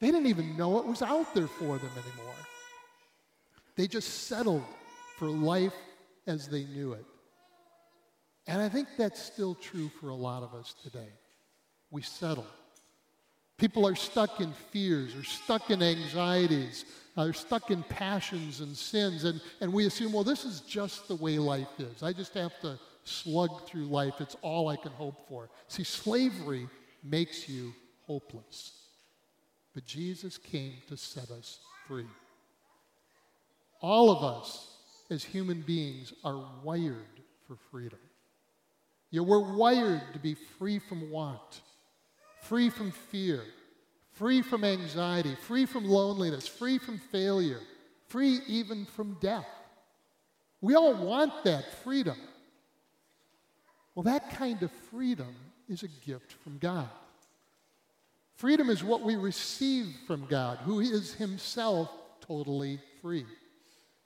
they 0.00 0.12
didn't 0.12 0.28
even 0.28 0.56
know 0.56 0.78
it 0.78 0.86
was 0.86 1.02
out 1.02 1.34
there 1.34 1.48
for 1.48 1.78
them 1.78 1.90
anymore. 1.90 2.34
They 3.74 3.88
just 3.88 4.28
settled 4.28 4.62
for 5.16 5.26
life 5.26 5.74
as 6.28 6.46
they 6.46 6.64
knew 6.64 6.92
it. 6.92 7.04
And 8.46 8.62
I 8.62 8.68
think 8.68 8.86
that's 8.96 9.20
still 9.20 9.56
true 9.56 9.88
for 10.00 10.10
a 10.10 10.14
lot 10.14 10.44
of 10.44 10.54
us 10.54 10.76
today. 10.80 11.08
We 11.90 12.02
settle. 12.02 12.46
People 13.58 13.86
are 13.86 13.96
stuck 13.96 14.40
in 14.40 14.52
fears 14.70 15.16
or 15.16 15.24
stuck 15.24 15.70
in 15.70 15.82
anxieties. 15.82 16.84
Uh, 17.16 17.24
they're 17.24 17.32
stuck 17.32 17.72
in 17.72 17.82
passions 17.82 18.60
and 18.60 18.76
sins. 18.76 19.24
And, 19.24 19.40
and 19.60 19.72
we 19.72 19.86
assume, 19.86 20.12
well, 20.12 20.22
this 20.22 20.44
is 20.44 20.60
just 20.60 21.08
the 21.08 21.16
way 21.16 21.38
life 21.38 21.66
is. 21.78 22.04
I 22.04 22.12
just 22.12 22.34
have 22.34 22.58
to 22.60 22.78
slug 23.02 23.66
through 23.66 23.86
life. 23.86 24.14
It's 24.20 24.36
all 24.42 24.68
I 24.68 24.76
can 24.76 24.92
hope 24.92 25.28
for. 25.28 25.50
See, 25.66 25.82
slavery 25.82 26.68
makes 27.02 27.48
you 27.48 27.74
hopeless. 28.06 28.74
But 29.74 29.84
Jesus 29.84 30.38
came 30.38 30.74
to 30.88 30.96
set 30.96 31.30
us 31.30 31.58
free. 31.88 32.06
All 33.80 34.10
of 34.10 34.22
us 34.22 34.68
as 35.10 35.24
human 35.24 35.62
beings 35.62 36.12
are 36.22 36.44
wired 36.62 37.22
for 37.48 37.56
freedom. 37.72 37.98
Know, 39.10 39.24
we're 39.24 39.56
wired 39.56 40.02
to 40.12 40.18
be 40.20 40.34
free 40.34 40.78
from 40.78 41.10
want 41.10 41.62
free 42.48 42.70
from 42.70 42.90
fear, 42.90 43.42
free 44.12 44.40
from 44.40 44.64
anxiety, 44.64 45.34
free 45.34 45.66
from 45.66 45.84
loneliness, 45.84 46.48
free 46.48 46.78
from 46.78 46.98
failure, 46.98 47.60
free 48.06 48.40
even 48.46 48.86
from 48.86 49.16
death. 49.20 49.46
We 50.60 50.74
all 50.74 50.94
want 50.94 51.44
that 51.44 51.72
freedom. 51.84 52.16
Well, 53.94 54.04
that 54.04 54.30
kind 54.30 54.62
of 54.62 54.72
freedom 54.90 55.34
is 55.68 55.82
a 55.82 55.88
gift 56.06 56.32
from 56.32 56.58
God. 56.58 56.88
Freedom 58.36 58.70
is 58.70 58.82
what 58.82 59.02
we 59.02 59.16
receive 59.16 59.94
from 60.06 60.24
God, 60.26 60.58
who 60.58 60.80
is 60.80 61.14
himself 61.14 61.90
totally 62.20 62.80
free. 63.02 63.26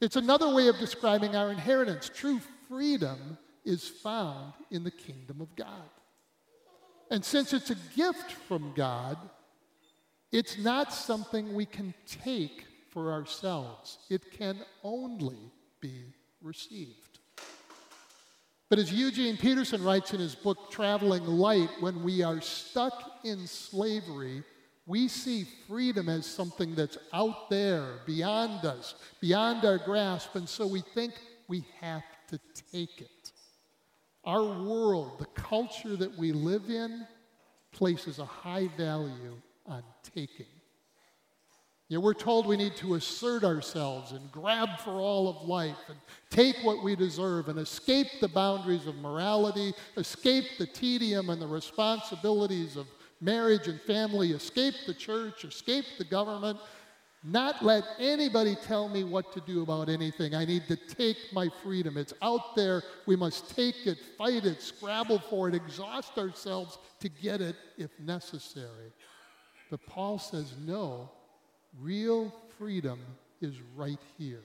It's 0.01 0.17
another 0.17 0.53
way 0.53 0.67
of 0.69 0.79
describing 0.79 1.37
our 1.37 1.53
inheritance. 1.53 2.11
True 2.13 2.41
freedom 2.69 3.39
is 3.65 3.87
found 3.87 4.53
in 4.71 4.83
the 4.83 4.91
kingdom 4.91 5.41
of 5.41 5.55
God. 5.55 5.89
And 7.13 7.23
since 7.23 7.53
it's 7.53 7.69
a 7.69 7.77
gift 7.95 8.33
from 8.33 8.73
God, 8.75 9.19
it's 10.33 10.57
not 10.57 10.95
something 10.95 11.53
we 11.53 11.67
can 11.67 11.93
take 12.07 12.65
for 12.89 13.13
ourselves. 13.13 13.99
It 14.09 14.33
can 14.33 14.57
only 14.83 15.53
be 15.79 16.07
received. 16.41 17.19
But 18.71 18.79
as 18.79 18.91
Eugene 18.91 19.37
Peterson 19.37 19.85
writes 19.85 20.15
in 20.15 20.21
his 20.21 20.35
book, 20.35 20.71
Traveling 20.71 21.27
Light, 21.27 21.69
when 21.81 22.03
we 22.03 22.23
are 22.23 22.41
stuck 22.41 23.21
in 23.25 23.47
slavery, 23.47 24.43
we 24.87 25.07
see 25.07 25.45
freedom 25.69 26.09
as 26.09 26.25
something 26.25 26.75
that's 26.75 26.97
out 27.13 27.51
there, 27.51 28.01
beyond 28.07 28.65
us, 28.65 28.95
beyond 29.21 29.67
our 29.67 29.77
grasp, 29.77 30.35
and 30.35 30.49
so 30.49 30.67
we 30.67 30.81
think 30.81 31.13
we 31.47 31.63
have 31.83 32.05
to 32.29 32.41
take 32.73 33.03
it. 33.03 33.22
Our 34.25 34.45
world, 34.45 35.19
the 35.19 35.27
culture 35.41 35.97
that 35.97 36.17
we 36.17 36.33
live 36.33 36.71
in, 36.71 37.07
places 37.73 38.19
a 38.19 38.25
high 38.25 38.69
value 38.77 39.41
on 39.67 39.83
taking. 40.15 40.47
Know, 41.93 42.01
we're 42.01 42.15
told 42.15 42.47
we 42.47 42.57
need 42.57 42.75
to 42.77 42.95
assert 42.95 43.45
ourselves 43.45 44.13
and 44.13 44.33
grab 44.33 44.79
for 44.79 44.93
all 44.93 45.29
of 45.29 45.47
life 45.47 45.77
and 45.89 45.99
take 46.31 46.57
what 46.63 46.83
we 46.83 46.97
deserve 46.97 47.49
and 47.49 47.59
escape 47.59 48.07
the 48.19 48.29
boundaries 48.29 48.87
of 48.87 48.97
morality, 48.97 49.75
escape 49.99 50.47
the 50.59 50.67
tedium 50.67 51.29
and 51.29 51.43
the 51.43 51.47
responsibilities 51.47 52.77
of 52.77 52.87
marriage 53.21 53.69
and 53.69 53.79
family, 53.83 54.33
escape 54.33 54.73
the 54.87 54.95
church, 54.95 55.45
escape 55.45 55.85
the 55.99 56.05
government, 56.05 56.59
not 57.25 57.65
let 57.65 57.85
anybody 58.01 58.57
tell 58.57 58.89
me 58.89 59.05
what 59.05 59.33
to 59.33 59.41
do 59.41 59.63
about 59.63 59.89
anything. 59.89 60.35
I 60.35 60.45
need 60.45 60.67
to 60.67 60.77
take 60.77 61.17
my 61.33 61.49
freedom. 61.63 61.97
It's 61.97 62.13
out 62.21 62.57
there. 62.57 62.83
We 63.07 63.15
must 63.15 63.55
take 63.55 63.87
it, 63.87 63.99
fight 64.19 64.45
it, 64.45 64.61
scrabble 64.61 65.21
for 65.21 65.49
it, 65.49 65.55
exhaust 65.55 66.19
ourselves 66.19 66.79
to 67.01 67.09
get 67.09 67.41
it 67.41 67.55
if 67.79 67.91
necessary. 68.01 68.93
But 69.71 69.87
Paul 69.87 70.19
says, 70.19 70.53
no, 70.67 71.11
real 71.81 72.35
freedom 72.59 72.99
is 73.41 73.55
right 73.77 74.01
here. 74.19 74.43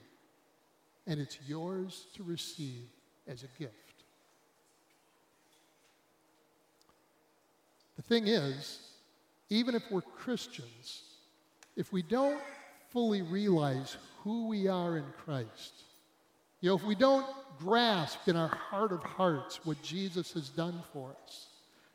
And 1.06 1.20
it's 1.20 1.38
yours 1.46 2.06
to 2.14 2.22
receive 2.22 2.86
as 3.26 3.42
a 3.42 3.48
gift. 3.58 3.74
The 7.96 8.02
thing 8.02 8.28
is, 8.28 8.78
even 9.50 9.74
if 9.74 9.82
we're 9.90 10.02
Christians, 10.02 11.02
if 11.74 11.92
we 11.92 12.02
don't 12.02 12.40
fully 12.90 13.22
realize 13.22 13.96
who 14.22 14.48
we 14.48 14.68
are 14.68 14.96
in 14.96 15.04
Christ, 15.24 15.84
you 16.60 16.68
know, 16.70 16.76
if 16.76 16.84
we 16.84 16.94
don't 16.94 17.26
grasp 17.58 18.26
in 18.26 18.36
our 18.36 18.48
heart 18.48 18.92
of 18.92 19.02
hearts 19.02 19.60
what 19.64 19.80
Jesus 19.82 20.32
has 20.32 20.48
done 20.48 20.82
for 20.92 21.14
us, 21.24 21.46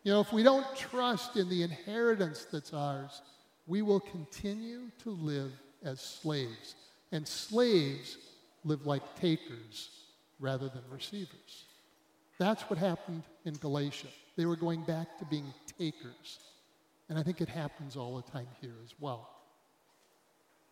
you 0.04 0.12
know, 0.12 0.20
if 0.20 0.34
we 0.34 0.44
don't 0.44 0.66
trust 0.76 1.38
in 1.38 1.50
the 1.50 1.64
inheritance 1.64 2.46
that's 2.52 2.74
ours, 2.74 3.22
we 3.68 3.82
will 3.82 4.02
continue 4.02 4.92
to 5.04 5.12
live 5.12 5.52
as 5.84 6.02
slaves. 6.02 6.76
And 7.12 7.28
slaves 7.28 8.18
live 8.66 8.86
like 8.86 9.16
takers 9.20 9.90
rather 10.40 10.68
than 10.68 10.82
receivers. 10.92 11.66
That's 12.38 12.64
what 12.64 12.80
happened 12.80 13.24
in 13.46 13.54
Galatia. 13.56 14.08
They 14.36 14.46
were 14.46 14.56
going 14.56 14.84
back 14.84 15.20
to 15.20 15.26
being 15.26 15.54
takers. 15.78 16.40
And 17.10 17.18
I 17.18 17.24
think 17.24 17.40
it 17.42 17.50
happens 17.50 17.96
all 17.96 18.16
the 18.16 18.32
time 18.32 18.48
here 18.60 18.76
as 18.84 18.94
well. 19.00 19.30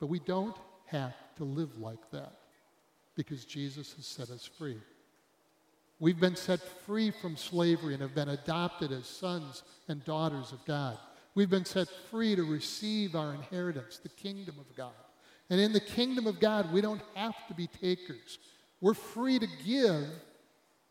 But 0.01 0.07
we 0.07 0.19
don't 0.19 0.57
have 0.87 1.13
to 1.37 1.45
live 1.45 1.77
like 1.77 2.09
that 2.11 2.33
because 3.15 3.45
Jesus 3.45 3.93
has 3.93 4.05
set 4.05 4.31
us 4.31 4.49
free. 4.57 4.77
We've 5.99 6.19
been 6.19 6.35
set 6.35 6.59
free 6.59 7.11
from 7.11 7.37
slavery 7.37 7.93
and 7.93 8.01
have 8.01 8.15
been 8.15 8.29
adopted 8.29 8.91
as 8.91 9.05
sons 9.05 9.61
and 9.87 10.03
daughters 10.03 10.51
of 10.53 10.65
God. 10.65 10.97
We've 11.35 11.51
been 11.51 11.65
set 11.65 11.87
free 12.09 12.35
to 12.35 12.43
receive 12.43 13.15
our 13.15 13.35
inheritance, 13.35 13.99
the 13.99 14.09
kingdom 14.09 14.55
of 14.59 14.75
God. 14.75 14.91
And 15.51 15.61
in 15.61 15.71
the 15.71 15.79
kingdom 15.79 16.25
of 16.25 16.39
God, 16.39 16.73
we 16.73 16.81
don't 16.81 17.03
have 17.13 17.35
to 17.47 17.53
be 17.53 17.67
takers. 17.67 18.39
We're 18.81 18.95
free 18.95 19.37
to 19.37 19.47
give 19.63 20.07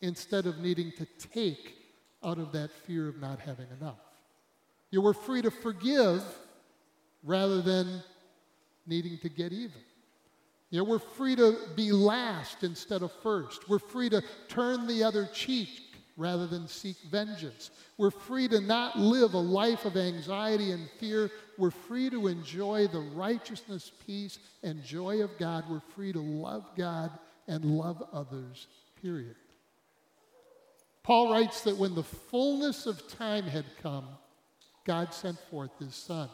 instead 0.01 0.47
of 0.47 0.61
needing 0.61 0.93
to 0.99 1.07
take 1.33 1.75
out 2.23 2.39
of 2.39 2.53
that 2.53 2.71
fear 2.71 3.09
of 3.09 3.21
not 3.21 3.41
having 3.41 3.67
enough. 3.81 3.99
You 4.93 5.03
we're 5.03 5.15
free 5.15 5.43
to 5.43 5.51
forgive 5.51 6.23
rather 7.25 7.61
than 7.61 8.05
needing 8.91 9.17
to 9.19 9.31
get 9.31 9.53
even. 9.53 9.81
You 10.69 10.79
know, 10.79 10.85
we're 10.85 10.99
free 10.99 11.35
to 11.37 11.57
be 11.75 11.91
last 11.91 12.63
instead 12.63 13.03
of 13.03 13.13
first. 13.23 13.69
We're 13.69 13.79
free 13.79 14.11
to 14.11 14.23
turn 14.49 14.87
the 14.87 15.03
other 15.03 15.29
cheek 15.33 15.69
rather 16.17 16.47
than 16.47 16.69
seek 16.69 16.97
vengeance. 17.11 17.71
We're 17.97 18.11
free 18.11 18.47
to 18.49 18.61
not 18.61 18.99
live 18.99 19.33
a 19.33 19.39
life 19.39 19.87
of 19.87 19.97
anxiety 19.97 20.73
and 20.73 20.89
fear 20.99 21.31
We're 21.57 21.71
free 21.71 22.09
to 22.09 22.27
enjoy 22.27 22.87
the 22.89 23.01
righteousness, 23.01 23.93
peace, 24.07 24.39
and 24.63 24.83
joy 24.83 25.23
of 25.23 25.37
God. 25.39 25.65
We're 25.69 25.81
free 25.95 26.13
to 26.13 26.21
love 26.21 26.65
God 26.77 27.11
and 27.49 27.65
love 27.65 28.03
others, 28.13 28.67
period. 29.03 29.37
Paul 31.03 31.33
writes 31.33 31.63
that 31.63 31.77
when 31.77 31.95
the 31.95 32.03
fullness 32.03 32.87
of 32.87 33.09
time 33.09 33.45
had 33.45 33.67
come, 33.83 34.07
God 34.87 35.13
sent 35.13 35.39
forth 35.51 35.71
his 35.79 35.95
son. 35.95 36.31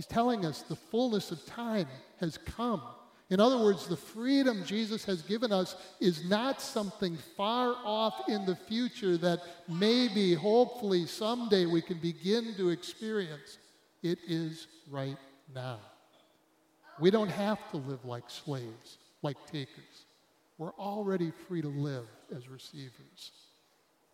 He's 0.00 0.06
telling 0.06 0.46
us 0.46 0.62
the 0.62 0.76
fullness 0.76 1.30
of 1.30 1.44
time 1.44 1.86
has 2.20 2.38
come. 2.38 2.80
In 3.28 3.38
other 3.38 3.58
words, 3.58 3.86
the 3.86 3.98
freedom 3.98 4.64
Jesus 4.64 5.04
has 5.04 5.20
given 5.20 5.52
us 5.52 5.76
is 6.00 6.26
not 6.26 6.62
something 6.62 7.18
far 7.36 7.74
off 7.84 8.26
in 8.26 8.46
the 8.46 8.56
future 8.56 9.18
that 9.18 9.40
maybe, 9.68 10.32
hopefully, 10.32 11.04
someday 11.04 11.66
we 11.66 11.82
can 11.82 11.98
begin 11.98 12.54
to 12.56 12.70
experience. 12.70 13.58
It 14.02 14.20
is 14.26 14.68
right 14.88 15.18
now. 15.54 15.80
We 16.98 17.10
don't 17.10 17.30
have 17.30 17.58
to 17.72 17.76
live 17.76 18.02
like 18.06 18.30
slaves, 18.30 18.96
like 19.20 19.36
takers. 19.52 20.06
We're 20.56 20.72
already 20.78 21.30
free 21.46 21.60
to 21.60 21.68
live 21.68 22.06
as 22.34 22.48
receivers. 22.48 23.32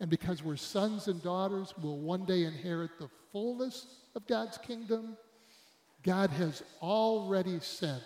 And 0.00 0.10
because 0.10 0.42
we're 0.42 0.56
sons 0.56 1.06
and 1.06 1.22
daughters, 1.22 1.74
we'll 1.80 1.98
one 1.98 2.24
day 2.24 2.42
inherit 2.42 2.98
the 2.98 3.08
fullness 3.30 3.86
of 4.16 4.26
God's 4.26 4.58
kingdom. 4.58 5.16
God 6.06 6.30
has 6.30 6.62
already 6.80 7.58
sent 7.58 8.04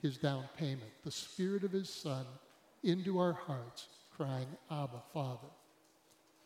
his 0.00 0.16
down 0.16 0.44
payment, 0.56 0.90
the 1.04 1.10
Spirit 1.10 1.64
of 1.64 1.72
his 1.72 1.90
Son, 1.90 2.24
into 2.84 3.18
our 3.18 3.32
hearts, 3.32 3.88
crying, 4.16 4.46
Abba, 4.70 5.02
Father. 5.12 5.48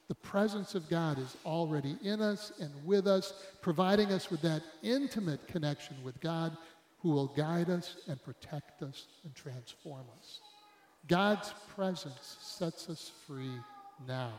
The 0.09 0.15
presence 0.15 0.75
of 0.75 0.89
God 0.89 1.19
is 1.19 1.37
already 1.45 1.99
in 2.03 2.23
us 2.23 2.53
and 2.61 2.71
with 2.85 3.07
us, 3.07 3.35
providing 3.61 4.11
us 4.11 4.31
with 4.31 4.41
that 4.43 4.63
intimate 4.83 5.47
connection 5.49 5.97
with 6.03 6.19
God 6.21 6.57
who 7.01 7.11
will 7.11 7.27
guide 7.27 7.69
us 7.69 7.97
and 8.09 8.23
protect 8.23 8.83
us 8.83 9.07
and 9.25 9.35
transform 9.35 10.07
us. 10.19 10.41
God's 11.09 11.53
presence 11.75 12.39
sets 12.41 12.89
us 12.89 13.13
free 13.27 13.59
now 14.09 14.33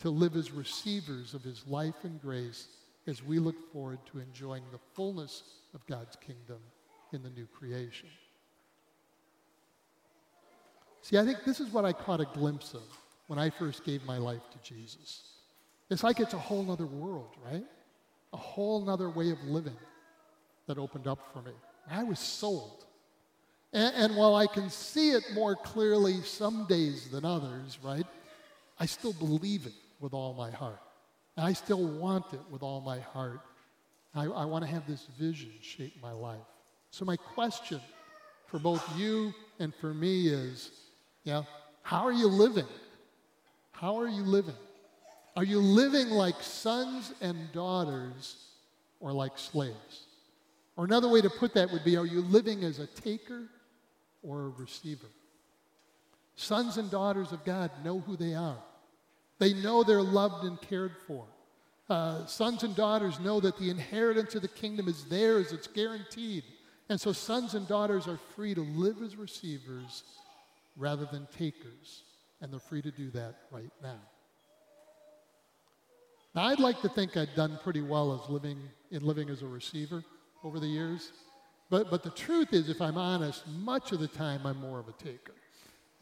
to 0.00 0.10
live 0.10 0.36
as 0.36 0.50
receivers 0.50 1.32
of 1.32 1.42
his 1.42 1.66
life 1.66 2.04
and 2.04 2.20
grace 2.20 2.66
as 3.06 3.22
we 3.22 3.38
look 3.38 3.72
forward 3.72 3.98
to 4.06 4.18
enjoying 4.18 4.62
the 4.70 4.78
fullness 4.94 5.42
of 5.74 5.84
God's 5.86 6.16
kingdom 6.16 6.58
in 7.12 7.22
the 7.22 7.30
new 7.30 7.46
creation. 7.46 8.08
See, 11.02 11.18
I 11.18 11.24
think 11.24 11.38
this 11.44 11.60
is 11.60 11.72
what 11.72 11.84
I 11.84 11.92
caught 11.92 12.20
a 12.20 12.26
glimpse 12.26 12.74
of 12.74 12.82
when 13.26 13.38
I 13.38 13.50
first 13.50 13.84
gave 13.84 14.04
my 14.04 14.18
life 14.18 14.42
to 14.52 14.58
Jesus. 14.62 15.22
It's 15.90 16.04
like 16.04 16.20
it's 16.20 16.34
a 16.34 16.38
whole 16.38 16.70
other 16.70 16.86
world, 16.86 17.34
right? 17.44 17.64
A 18.32 18.36
whole 18.36 18.88
other 18.88 19.10
way 19.10 19.30
of 19.30 19.42
living 19.44 19.76
that 20.66 20.78
opened 20.78 21.06
up 21.06 21.18
for 21.32 21.42
me. 21.42 21.52
I 21.90 22.04
was 22.04 22.18
sold. 22.18 22.86
And, 23.72 23.94
and, 23.96 24.16
while 24.16 24.36
I 24.36 24.46
can 24.46 24.68
see 24.68 25.12
it 25.12 25.24
more 25.34 25.56
clearly 25.56 26.20
some 26.22 26.66
days 26.66 27.08
than 27.08 27.24
others, 27.24 27.78
right, 27.82 28.06
I 28.78 28.86
still 28.86 29.14
believe 29.14 29.66
it 29.66 29.72
with 29.98 30.12
all 30.12 30.34
my 30.34 30.50
heart. 30.50 30.80
And 31.36 31.46
I 31.46 31.52
still 31.52 31.86
want 31.86 32.32
it 32.32 32.40
with 32.50 32.62
all 32.62 32.80
my 32.80 33.00
heart. 33.00 33.40
I, 34.14 34.24
I 34.24 34.44
want 34.44 34.64
to 34.64 34.70
have 34.70 34.86
this 34.86 35.06
vision 35.18 35.50
shape 35.62 35.94
my 36.02 36.12
life. 36.12 36.40
So, 36.90 37.04
my 37.04 37.16
question 37.16 37.80
for 38.46 38.58
both 38.58 38.84
you 38.98 39.32
and 39.58 39.74
for 39.74 39.94
me 39.94 40.28
is 40.28 40.70
yeah, 41.24 41.44
how 41.82 42.04
are 42.04 42.12
you 42.12 42.26
living? 42.26 42.66
How 43.72 43.98
are 43.98 44.08
you 44.08 44.22
living? 44.22 44.54
Are 45.36 45.44
you 45.44 45.58
living 45.58 46.10
like 46.10 46.40
sons 46.42 47.12
and 47.20 47.50
daughters 47.52 48.36
or 49.00 49.12
like 49.12 49.38
slaves? 49.38 50.06
Or 50.76 50.84
another 50.84 51.08
way 51.08 51.20
to 51.20 51.30
put 51.30 51.54
that 51.54 51.70
would 51.70 51.84
be 51.84 51.96
are 51.96 52.06
you 52.06 52.20
living 52.20 52.64
as 52.64 52.78
a 52.78 52.86
taker 52.86 53.44
or 54.22 54.46
a 54.46 54.48
receiver? 54.50 55.06
Sons 56.36 56.76
and 56.76 56.90
daughters 56.90 57.32
of 57.32 57.44
God 57.44 57.70
know 57.84 58.00
who 58.00 58.16
they 58.16 58.34
are, 58.34 58.58
they 59.38 59.52
know 59.54 59.82
they're 59.82 60.02
loved 60.02 60.44
and 60.44 60.60
cared 60.60 60.92
for. 61.06 61.26
Uh, 61.88 62.24
sons 62.26 62.62
and 62.62 62.74
daughters 62.76 63.20
know 63.20 63.40
that 63.40 63.58
the 63.58 63.68
inheritance 63.68 64.34
of 64.34 64.42
the 64.42 64.48
kingdom 64.48 64.88
is 64.88 65.04
theirs, 65.04 65.52
it's 65.52 65.66
guaranteed. 65.66 66.44
And 66.88 67.00
so 67.00 67.12
sons 67.12 67.54
and 67.54 67.66
daughters 67.66 68.06
are 68.06 68.18
free 68.34 68.54
to 68.54 68.60
live 68.60 69.02
as 69.02 69.16
receivers 69.16 70.04
rather 70.76 71.06
than 71.06 71.26
takers, 71.36 72.04
and 72.40 72.52
they're 72.52 72.60
free 72.60 72.82
to 72.82 72.90
do 72.90 73.10
that 73.10 73.34
right 73.50 73.72
now. 73.82 74.00
Now, 76.34 76.46
I'd 76.46 76.60
like 76.60 76.80
to 76.80 76.88
think 76.88 77.16
I'd 77.16 77.34
done 77.34 77.58
pretty 77.62 77.82
well 77.82 78.18
as 78.22 78.30
living 78.30 78.58
in 78.90 79.04
living 79.04 79.28
as 79.28 79.42
a 79.42 79.46
receiver 79.46 80.02
over 80.42 80.58
the 80.58 80.66
years, 80.66 81.12
but, 81.68 81.90
but 81.90 82.02
the 82.02 82.10
truth 82.10 82.52
is, 82.52 82.68
if 82.68 82.80
I'm 82.80 82.96
honest, 82.96 83.46
much 83.48 83.92
of 83.92 84.00
the 84.00 84.08
time 84.08 84.46
I'm 84.46 84.58
more 84.58 84.78
of 84.78 84.88
a 84.88 84.92
taker. 84.92 85.34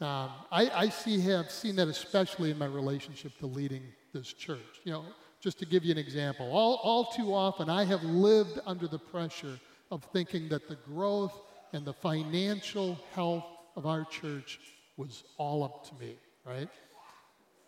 Um, 0.01 0.31
I, 0.51 0.69
I 0.73 0.89
see, 0.89 1.19
have 1.21 1.51
seen 1.51 1.75
that 1.75 1.87
especially 1.87 2.49
in 2.49 2.57
my 2.57 2.65
relationship 2.65 3.37
to 3.37 3.45
leading 3.45 3.83
this 4.13 4.33
church. 4.33 4.81
You 4.83 4.93
know, 4.93 5.05
just 5.39 5.59
to 5.59 5.65
give 5.65 5.85
you 5.85 5.91
an 5.91 5.99
example, 5.99 6.49
all, 6.51 6.79
all 6.83 7.05
too 7.05 7.33
often 7.33 7.69
I 7.69 7.83
have 7.85 8.03
lived 8.03 8.59
under 8.65 8.87
the 8.87 8.97
pressure 8.97 9.59
of 9.91 10.03
thinking 10.05 10.49
that 10.49 10.67
the 10.67 10.77
growth 10.87 11.39
and 11.73 11.85
the 11.85 11.93
financial 11.93 12.97
health 13.13 13.45
of 13.75 13.85
our 13.85 14.05
church 14.05 14.59
was 14.97 15.23
all 15.37 15.63
up 15.63 15.87
to 15.89 15.95
me, 16.03 16.15
right? 16.45 16.69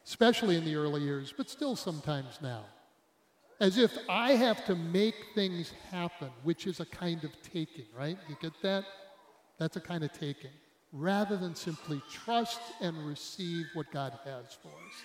Especially 0.06 0.56
in 0.56 0.66
the 0.66 0.76
early 0.76 1.02
years, 1.02 1.34
but 1.36 1.50
still 1.50 1.76
sometimes 1.76 2.40
now. 2.42 2.66
As 3.60 3.78
if 3.78 3.96
I 4.10 4.32
have 4.32 4.66
to 4.66 4.76
make 4.76 5.16
things 5.36 5.72
happen, 5.92 6.30
which 6.44 6.68
is 6.68 6.80
a 6.80 6.86
kind 6.86 7.24
of 7.24 7.32
taking, 7.44 7.86
right? 7.96 8.18
You 8.28 8.36
get 8.42 8.54
that? 8.64 8.84
That's 9.60 9.78
a 9.78 9.82
kind 9.82 10.04
of 10.04 10.12
taking, 10.12 10.50
rather 10.94 11.36
than 11.36 11.56
simply 11.56 12.02
trust 12.10 12.62
and 12.80 12.96
receive 13.06 13.66
what 13.74 13.92
God 13.92 14.14
has 14.24 14.58
for 14.62 14.70
us. 14.70 15.04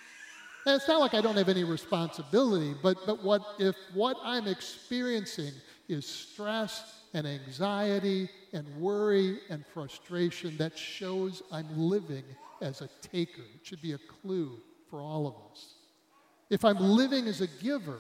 And 0.67 0.77
it's 0.77 0.87
not 0.87 1.01
like 1.01 1.15
I 1.15 1.23
don't 1.23 1.37
have 1.37 1.49
any 1.49 1.65
responsibility, 1.65 2.75
but, 2.83 2.99
but 3.07 3.25
what 3.25 3.43
if 3.59 3.75
what 3.95 4.19
I'm 4.23 4.47
experiencing 4.47 5.53
is 5.89 6.05
stress 6.05 7.03
and 7.15 7.27
anxiety 7.27 8.29
and 8.53 8.69
worry 8.77 9.39
and 9.49 9.65
frustration 9.73 10.57
that 10.59 10.77
shows 10.77 11.43
I'm 11.51 11.67
living 11.79 12.25
as 12.61 12.83
a 12.83 12.89
taker. 13.01 13.43
It 13.55 13.67
should 13.67 13.81
be 13.81 13.93
a 13.93 13.99
clue 13.99 14.59
for 14.91 15.01
all 15.01 15.27
of 15.27 15.35
us. 15.51 15.75
If 16.51 16.65
I'm 16.65 16.79
living 16.79 17.27
as 17.29 17.41
a 17.41 17.47
giver, 17.63 17.99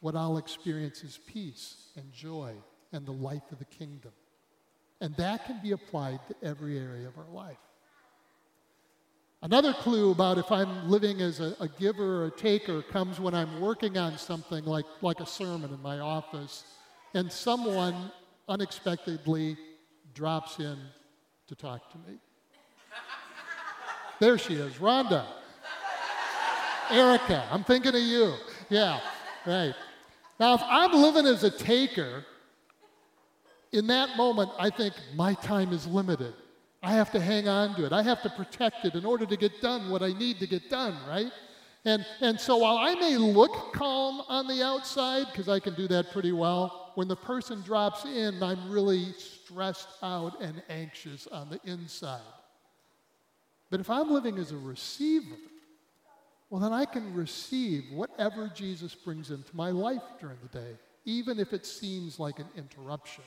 what 0.00 0.14
I'll 0.14 0.38
experience 0.38 1.02
is 1.02 1.18
peace 1.26 1.88
and 1.96 2.12
joy 2.12 2.52
and 2.92 3.06
the 3.06 3.12
life 3.12 3.50
of 3.52 3.58
the 3.58 3.64
kingdom. 3.66 4.12
And 5.00 5.16
that 5.16 5.46
can 5.46 5.60
be 5.62 5.72
applied 5.72 6.20
to 6.28 6.46
every 6.46 6.78
area 6.78 7.08
of 7.08 7.16
our 7.16 7.32
life. 7.32 7.56
Another 9.42 9.72
clue 9.72 10.10
about 10.10 10.36
if 10.36 10.52
I'm 10.52 10.90
living 10.90 11.22
as 11.22 11.40
a, 11.40 11.56
a, 11.60 11.68
giver 11.68 12.24
or 12.24 12.26
a 12.26 12.30
taker 12.30 12.82
comes 12.82 13.18
when 13.18 13.34
I'm 13.34 13.58
working 13.58 13.96
on 13.96 14.18
something 14.18 14.64
like, 14.66 14.84
like 15.00 15.20
a 15.20 15.26
sermon 15.26 15.72
in 15.72 15.80
my 15.80 15.98
office, 16.00 16.64
and 17.14 17.32
someone 17.32 18.12
unexpectedly 18.48 19.56
drops 20.12 20.58
in 20.58 20.76
to 21.48 21.54
talk 21.54 21.90
to 21.92 21.98
me. 21.98 22.18
There 24.20 24.36
she 24.36 24.54
is, 24.54 24.74
Rhonda. 24.74 25.24
Erica, 26.90 27.48
I'm 27.50 27.64
thinking 27.64 27.94
of 27.94 28.02
you. 28.02 28.34
Yeah, 28.68 29.00
right. 29.46 29.74
Now, 30.38 30.54
if 30.54 30.62
I'm 30.64 30.92
living 30.92 31.26
as 31.26 31.44
a 31.44 31.50
taker, 31.50 32.26
in 33.72 33.86
that 33.86 34.16
moment, 34.16 34.50
I 34.58 34.70
think 34.70 34.94
my 35.14 35.34
time 35.34 35.72
is 35.72 35.86
limited. 35.86 36.34
I 36.82 36.92
have 36.92 37.12
to 37.12 37.20
hang 37.20 37.46
on 37.46 37.76
to 37.76 37.86
it. 37.86 37.92
I 37.92 38.02
have 38.02 38.22
to 38.22 38.30
protect 38.30 38.84
it 38.84 38.94
in 38.94 39.04
order 39.04 39.26
to 39.26 39.36
get 39.36 39.60
done 39.60 39.90
what 39.90 40.02
I 40.02 40.12
need 40.12 40.38
to 40.40 40.46
get 40.46 40.70
done, 40.70 40.96
right? 41.06 41.30
And, 41.84 42.04
and 42.20 42.38
so 42.38 42.58
while 42.58 42.78
I 42.78 42.94
may 42.94 43.16
look 43.16 43.72
calm 43.72 44.22
on 44.28 44.46
the 44.46 44.62
outside, 44.62 45.26
because 45.30 45.48
I 45.48 45.60
can 45.60 45.74
do 45.74 45.86
that 45.88 46.10
pretty 46.10 46.32
well, 46.32 46.92
when 46.94 47.08
the 47.08 47.16
person 47.16 47.62
drops 47.62 48.04
in, 48.04 48.42
I'm 48.42 48.70
really 48.70 49.12
stressed 49.12 49.88
out 50.02 50.40
and 50.40 50.62
anxious 50.68 51.26
on 51.26 51.48
the 51.48 51.60
inside. 51.64 52.20
But 53.70 53.80
if 53.80 53.88
I'm 53.88 54.10
living 54.10 54.38
as 54.38 54.52
a 54.52 54.56
receiver, 54.56 55.36
well, 56.50 56.60
then 56.60 56.72
I 56.72 56.84
can 56.84 57.14
receive 57.14 57.84
whatever 57.92 58.50
Jesus 58.52 58.94
brings 58.94 59.30
into 59.30 59.54
my 59.54 59.70
life 59.70 60.02
during 60.18 60.38
the 60.42 60.58
day, 60.58 60.72
even 61.04 61.38
if 61.38 61.52
it 61.52 61.64
seems 61.64 62.18
like 62.18 62.40
an 62.40 62.48
interruption. 62.56 63.24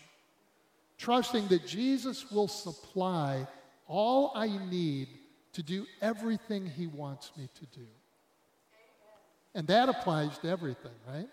Trusting 1.04 1.50
that 1.50 1.68
Jesus 1.68 2.32
will 2.32 2.48
supply 2.48 3.46
all 3.88 4.32
I 4.36 4.48
need 4.48 5.10
to 5.52 5.62
do 5.62 5.86
everything 6.02 6.66
he 6.66 6.88
wants 6.88 7.30
me 7.36 7.50
to 7.56 7.66
do. 7.78 7.86
And 9.54 9.68
that 9.68 9.90
applies 9.90 10.38
to 10.40 10.48
everything, 10.48 10.94
right? 11.06 11.28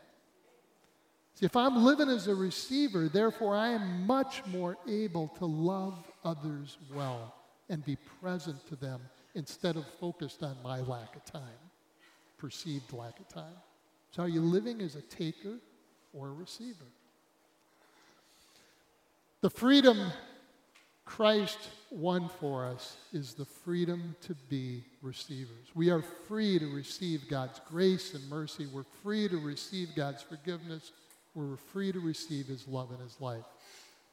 See, 1.37 1.47
if 1.47 1.55
I'm 1.55 1.85
living 1.85 2.09
as 2.09 2.27
a 2.27 2.35
receiver, 2.35 3.09
therefore 3.09 3.55
I 3.55 3.69
am 3.69 4.09
much 4.09 4.45
more 4.47 4.77
able 4.89 5.29
to 5.39 5.47
love 5.47 5.95
others 6.25 6.77
well 6.93 7.33
and 7.69 7.85
be 7.85 7.97
present 8.21 8.67
to 8.71 8.75
them 8.75 9.01
instead 9.37 9.77
of 9.77 9.87
focused 10.01 10.43
on 10.43 10.57
my 10.65 10.81
lack 10.81 11.15
of 11.15 11.25
time, 11.25 11.63
perceived 12.39 12.93
lack 12.93 13.21
of 13.21 13.29
time. 13.29 13.55
So 14.11 14.25
are 14.25 14.29
you 14.29 14.41
living 14.41 14.81
as 14.81 14.97
a 14.97 15.03
taker 15.03 15.59
or 16.13 16.27
a 16.27 16.33
receiver? 16.33 16.87
The 19.41 19.51
freedom 19.51 19.99
Christ 21.07 21.59
won 21.91 22.29
for 22.41 22.67
us 22.67 22.99
is 23.15 23.33
the 23.33 23.47
freedom 23.47 24.15
to 24.21 24.35
be 24.51 24.85
receivers. 25.01 25.67
We 25.75 25.89
are 25.91 26.03
free 26.29 26.59
to 26.59 26.67
receive 26.67 27.27
God's 27.29 27.59
grace 27.67 28.13
and 28.13 28.29
mercy. 28.29 28.67
We're 28.67 28.85
free 29.03 29.29
to 29.31 29.39
receive 29.39 29.89
God's 29.97 30.23
forgiveness. 30.23 30.93
We're 31.35 31.57
free 31.57 31.91
to 31.91 32.01
receive 32.01 32.49
His 32.49 32.69
love 32.69 32.91
and 32.91 33.01
His 33.01 33.19
life. 33.19 33.45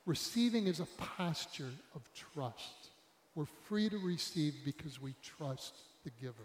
Receiving 0.06 0.66
is 0.66 0.80
a 0.80 0.88
posture 0.98 1.72
of 1.94 2.10
trust. 2.14 2.92
We're 3.36 3.46
free 3.46 3.90
to 3.90 3.98
receive 3.98 4.54
because 4.64 5.02
we 5.02 5.14
trust 5.22 5.74
the 6.06 6.12
giver. 6.22 6.36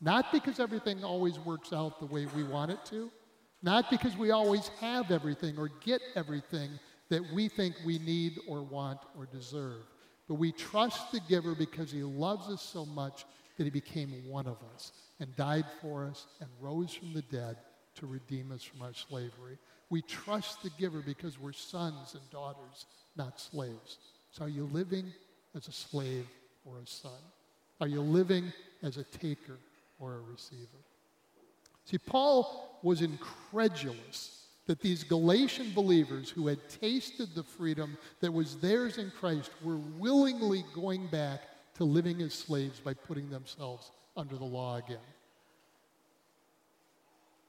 Not 0.00 0.30
because 0.30 0.60
everything 0.60 1.02
always 1.02 1.40
works 1.40 1.72
out 1.72 1.98
the 1.98 2.06
way 2.06 2.26
we 2.36 2.44
want 2.44 2.70
it 2.70 2.84
to, 2.86 3.10
not 3.64 3.90
because 3.90 4.16
we 4.16 4.30
always 4.30 4.68
have 4.80 5.10
everything 5.10 5.58
or 5.58 5.70
get 5.84 6.00
everything 6.14 6.70
that 7.08 7.22
we 7.32 7.48
think 7.48 7.74
we 7.84 7.98
need 7.98 8.38
or 8.48 8.62
want 8.62 9.00
or 9.16 9.26
deserve. 9.26 9.82
But 10.28 10.34
we 10.34 10.52
trust 10.52 11.12
the 11.12 11.20
giver 11.20 11.54
because 11.54 11.90
he 11.90 12.02
loves 12.02 12.48
us 12.48 12.62
so 12.62 12.86
much 12.86 13.26
that 13.58 13.64
he 13.64 13.70
became 13.70 14.10
one 14.26 14.46
of 14.46 14.56
us 14.74 14.92
and 15.20 15.34
died 15.36 15.66
for 15.80 16.06
us 16.06 16.26
and 16.40 16.48
rose 16.60 16.92
from 16.94 17.12
the 17.12 17.22
dead 17.22 17.56
to 17.96 18.06
redeem 18.06 18.50
us 18.52 18.62
from 18.62 18.82
our 18.82 18.94
slavery. 18.94 19.58
We 19.90 20.02
trust 20.02 20.62
the 20.62 20.70
giver 20.78 21.00
because 21.00 21.38
we're 21.38 21.52
sons 21.52 22.14
and 22.14 22.30
daughters, 22.30 22.86
not 23.16 23.38
slaves. 23.38 23.98
So 24.30 24.44
are 24.44 24.48
you 24.48 24.64
living 24.72 25.12
as 25.54 25.68
a 25.68 25.72
slave 25.72 26.26
or 26.64 26.78
a 26.78 26.86
son? 26.86 27.20
Are 27.80 27.88
you 27.88 28.00
living 28.00 28.52
as 28.82 28.96
a 28.96 29.04
taker 29.04 29.58
or 29.98 30.14
a 30.14 30.20
receiver? 30.20 30.78
See, 31.84 31.98
Paul 31.98 32.78
was 32.82 33.02
incredulous 33.02 34.41
that 34.66 34.80
these 34.80 35.04
Galatian 35.04 35.72
believers 35.72 36.30
who 36.30 36.46
had 36.46 36.68
tasted 36.68 37.34
the 37.34 37.42
freedom 37.42 37.96
that 38.20 38.32
was 38.32 38.56
theirs 38.56 38.98
in 38.98 39.10
Christ 39.18 39.50
were 39.62 39.78
willingly 39.98 40.64
going 40.74 41.08
back 41.08 41.40
to 41.74 41.84
living 41.84 42.22
as 42.22 42.32
slaves 42.32 42.78
by 42.78 42.94
putting 42.94 43.28
themselves 43.30 43.90
under 44.16 44.36
the 44.36 44.44
law 44.44 44.76
again. 44.76 44.98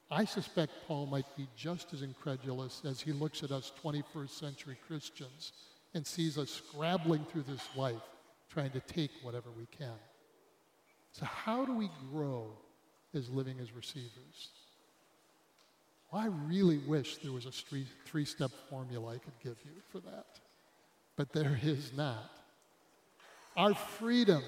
I 0.10 0.26
suspect 0.26 0.72
Paul 0.88 1.08
might 1.08 1.26
be 1.36 1.48
just 1.56 1.94
as 1.94 2.02
incredulous 2.02 2.82
as 2.86 3.02
he 3.02 3.12
looks 3.12 3.44
at 3.44 3.52
us 3.52 3.72
21st 3.84 4.30
century 4.30 4.78
Christians 4.88 5.54
and 5.94 6.06
sees 6.06 6.38
us 6.38 6.50
scrabbling 6.50 7.26
through 7.26 7.44
this 7.44 7.68
life 7.76 8.02
trying 8.50 8.72
to 8.72 8.80
take 8.82 9.12
whatever 9.22 9.50
we 9.58 9.66
can. 9.76 9.98
So, 11.12 11.26
how 11.26 11.66
do 11.66 11.74
we 11.74 11.90
grow 12.12 12.48
as 13.14 13.30
living 13.30 13.60
as 13.60 13.72
receivers? 13.72 14.50
Well, 16.14 16.22
I 16.22 16.28
really 16.48 16.78
wish 16.78 17.18
there 17.18 17.32
was 17.32 17.48
a 17.48 17.52
three 17.52 18.26
step 18.26 18.52
formula 18.70 19.16
I 19.16 19.18
could 19.18 19.34
give 19.44 19.58
you 19.66 19.72
for 19.92 20.00
that, 20.02 20.28
but 21.16 21.34
there 21.34 21.60
is 21.64 21.92
not. 21.98 22.30
Our 23.58 23.74
freedom 23.74 24.44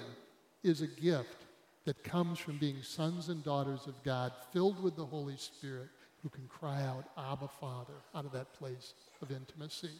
is 0.62 0.80
a 0.80 0.86
gift 0.86 1.44
that 1.84 2.04
comes 2.04 2.38
from 2.38 2.58
being 2.58 2.82
sons 2.82 3.30
and 3.30 3.42
daughters 3.42 3.88
of 3.88 4.00
God, 4.04 4.32
filled 4.52 4.80
with 4.80 4.94
the 4.94 5.04
Holy 5.06 5.36
Spirit, 5.36 5.88
who 6.22 6.28
can 6.28 6.46
cry 6.46 6.82
out, 6.82 7.04
Abba, 7.18 7.48
Father, 7.60 7.94
out 8.14 8.24
of 8.24 8.32
that 8.32 8.52
place 8.54 8.94
of 9.20 9.32
intimacy. 9.32 9.90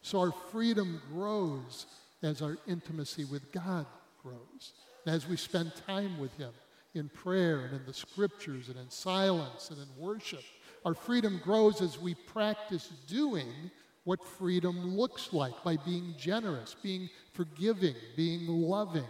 So 0.00 0.20
our 0.20 0.32
freedom 0.32 1.02
grows 1.12 1.84
as 2.22 2.40
our 2.40 2.56
intimacy 2.66 3.26
with 3.26 3.52
God 3.52 3.84
grows, 4.22 4.72
as 5.06 5.28
we 5.28 5.36
spend 5.36 5.72
time 5.86 6.18
with 6.18 6.34
Him 6.38 6.52
in 6.94 7.10
prayer 7.10 7.60
and 7.60 7.74
in 7.74 7.84
the 7.84 7.94
scriptures 7.94 8.68
and 8.68 8.78
in 8.78 8.90
silence 8.90 9.68
and 9.70 9.78
in 9.78 9.88
worship 10.02 10.42
our 10.84 10.94
freedom 10.94 11.40
grows 11.42 11.82
as 11.82 11.98
we 11.98 12.14
practice 12.14 12.88
doing 13.06 13.70
what 14.04 14.24
freedom 14.24 14.96
looks 14.96 15.32
like 15.32 15.62
by 15.62 15.76
being 15.76 16.14
generous, 16.18 16.74
being 16.82 17.08
forgiving, 17.32 17.94
being 18.16 18.46
loving. 18.46 19.04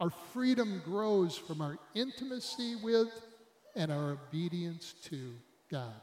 Our 0.00 0.10
freedom 0.10 0.80
grows 0.84 1.36
from 1.36 1.60
our 1.60 1.76
intimacy 1.94 2.76
with 2.76 3.08
and 3.74 3.90
our 3.90 4.12
obedience 4.12 4.94
to 5.04 5.34
God. 5.70 6.00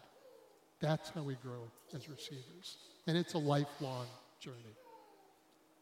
That's 0.82 1.10
how 1.10 1.24
we 1.24 1.36
grow 1.36 1.72
as 1.96 2.10
receivers. 2.10 2.78
And 3.08 3.18
it's 3.18 3.34
a 3.34 3.40
lifelong 3.40 4.08
journey. 4.40 4.76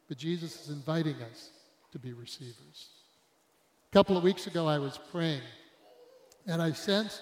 But 0.07 0.17
Jesus 0.17 0.63
is 0.63 0.69
inviting 0.69 1.15
us 1.31 1.49
to 1.91 1.99
be 1.99 2.13
receivers. 2.13 2.89
A 3.91 3.93
couple 3.93 4.17
of 4.17 4.23
weeks 4.23 4.47
ago, 4.47 4.67
I 4.67 4.77
was 4.77 4.99
praying, 5.11 5.41
and 6.47 6.61
I 6.61 6.71
sensed 6.71 7.21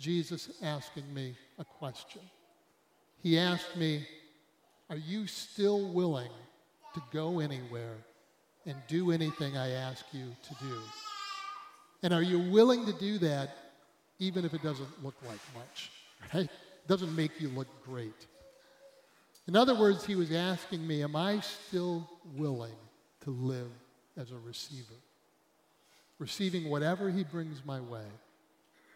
Jesus 0.00 0.48
asking 0.62 1.12
me 1.12 1.34
a 1.58 1.64
question. 1.64 2.22
He 3.22 3.38
asked 3.38 3.76
me, 3.76 4.06
Are 4.88 4.96
you 4.96 5.26
still 5.26 5.92
willing 5.92 6.30
to 6.94 7.02
go 7.12 7.38
anywhere 7.38 7.96
and 8.64 8.76
do 8.88 9.12
anything 9.12 9.58
I 9.58 9.72
ask 9.72 10.06
you 10.12 10.24
to 10.24 10.64
do? 10.64 10.78
And 12.02 12.14
are 12.14 12.22
you 12.22 12.50
willing 12.50 12.86
to 12.86 12.94
do 12.94 13.18
that 13.18 13.50
even 14.18 14.46
if 14.46 14.54
it 14.54 14.62
doesn't 14.62 15.04
look 15.04 15.14
like 15.28 15.40
much? 15.54 15.90
Right? 16.34 16.44
It 16.44 16.88
doesn't 16.88 17.16
make 17.16 17.40
you 17.40 17.48
look 17.48 17.68
great. 17.82 18.26
In 19.48 19.56
other 19.56 19.74
words, 19.74 20.04
he 20.04 20.16
was 20.16 20.30
asking 20.32 20.86
me, 20.86 21.02
Am 21.02 21.16
I 21.16 21.40
still 21.40 22.08
willing 22.36 22.76
to 23.22 23.30
live 23.30 23.70
as 24.16 24.30
a 24.30 24.38
receiver? 24.38 25.00
Receiving 26.18 26.68
whatever 26.68 27.10
he 27.10 27.24
brings 27.24 27.64
my 27.64 27.80
way 27.80 28.04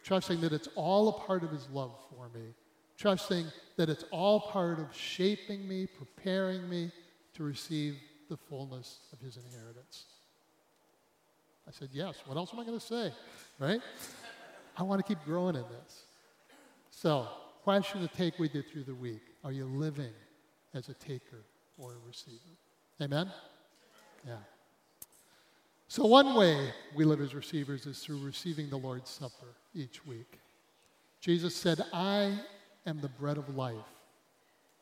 trusting 0.05 0.40
that 0.43 0.53
it's 0.53 0.69
all 0.77 1.09
a 1.09 1.12
part 1.12 1.43
of 1.43 1.51
His 1.51 1.69
love 1.71 1.93
for 2.11 2.29
me, 2.38 2.55
trusting 2.97 3.47
that 3.77 3.88
it's 3.88 4.05
all 4.12 4.38
part 4.38 4.79
of 4.79 4.95
shaping 4.95 5.67
me, 5.67 5.87
preparing 5.87 6.69
me 6.69 6.93
to 7.35 7.43
receive 7.43 7.97
the 8.29 8.37
fullness 8.37 9.01
of 9.12 9.21
His 9.21 9.38
inheritance. 9.38 10.05
I 11.67 11.73
said, 11.73 11.88
Yes. 11.93 12.17
What 12.27 12.37
else 12.37 12.53
am 12.53 12.61
I 12.61 12.64
going 12.64 12.79
to 12.79 12.87
say? 12.87 13.12
Right? 13.59 13.81
I 14.77 14.83
want 14.83 15.05
to 15.05 15.09
keep 15.14 15.25
growing 15.25 15.57
in 15.57 15.62
this. 15.62 16.03
So, 16.90 17.27
question 17.62 18.07
to 18.07 18.14
take 18.14 18.38
with 18.38 18.55
you 18.55 18.62
through 18.62 18.85
the 18.85 18.95
week 18.95 19.23
Are 19.43 19.53
you 19.53 19.64
living 19.64 20.12
as 20.75 20.88
a 20.90 20.95
taker 20.95 21.45
or 21.79 21.93
a 21.93 22.07
receiver? 22.07 22.38
Amen? 23.01 23.31
Yeah. 24.27 24.37
So, 25.88 26.05
one 26.05 26.35
way 26.35 26.73
we 26.95 27.05
live 27.05 27.21
as 27.23 27.35
receivers 27.35 27.87
is 27.87 28.01
through 28.01 28.19
receiving 28.19 28.69
the 28.69 28.77
Lord's 28.77 29.11
Supper 29.11 29.55
each 29.75 30.05
week. 30.07 30.39
Jesus 31.21 31.55
said, 31.55 31.85
I 31.93 32.39
am 32.87 33.01
the 33.01 33.09
bread 33.09 33.39
of 33.39 33.57
life. 33.57 33.75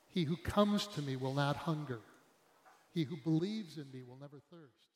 He 0.09 0.25
who 0.25 0.37
comes 0.37 0.87
to 0.89 1.03
me 1.03 1.17
will 1.17 1.35
not 1.35 1.57
hunger. 1.57 2.01
He 2.93 3.05
who 3.05 3.17
believes 3.17 3.79
in 3.79 3.91
me 3.93 4.03
will 4.07 4.19
never 4.21 4.39
thirst. 4.51 4.92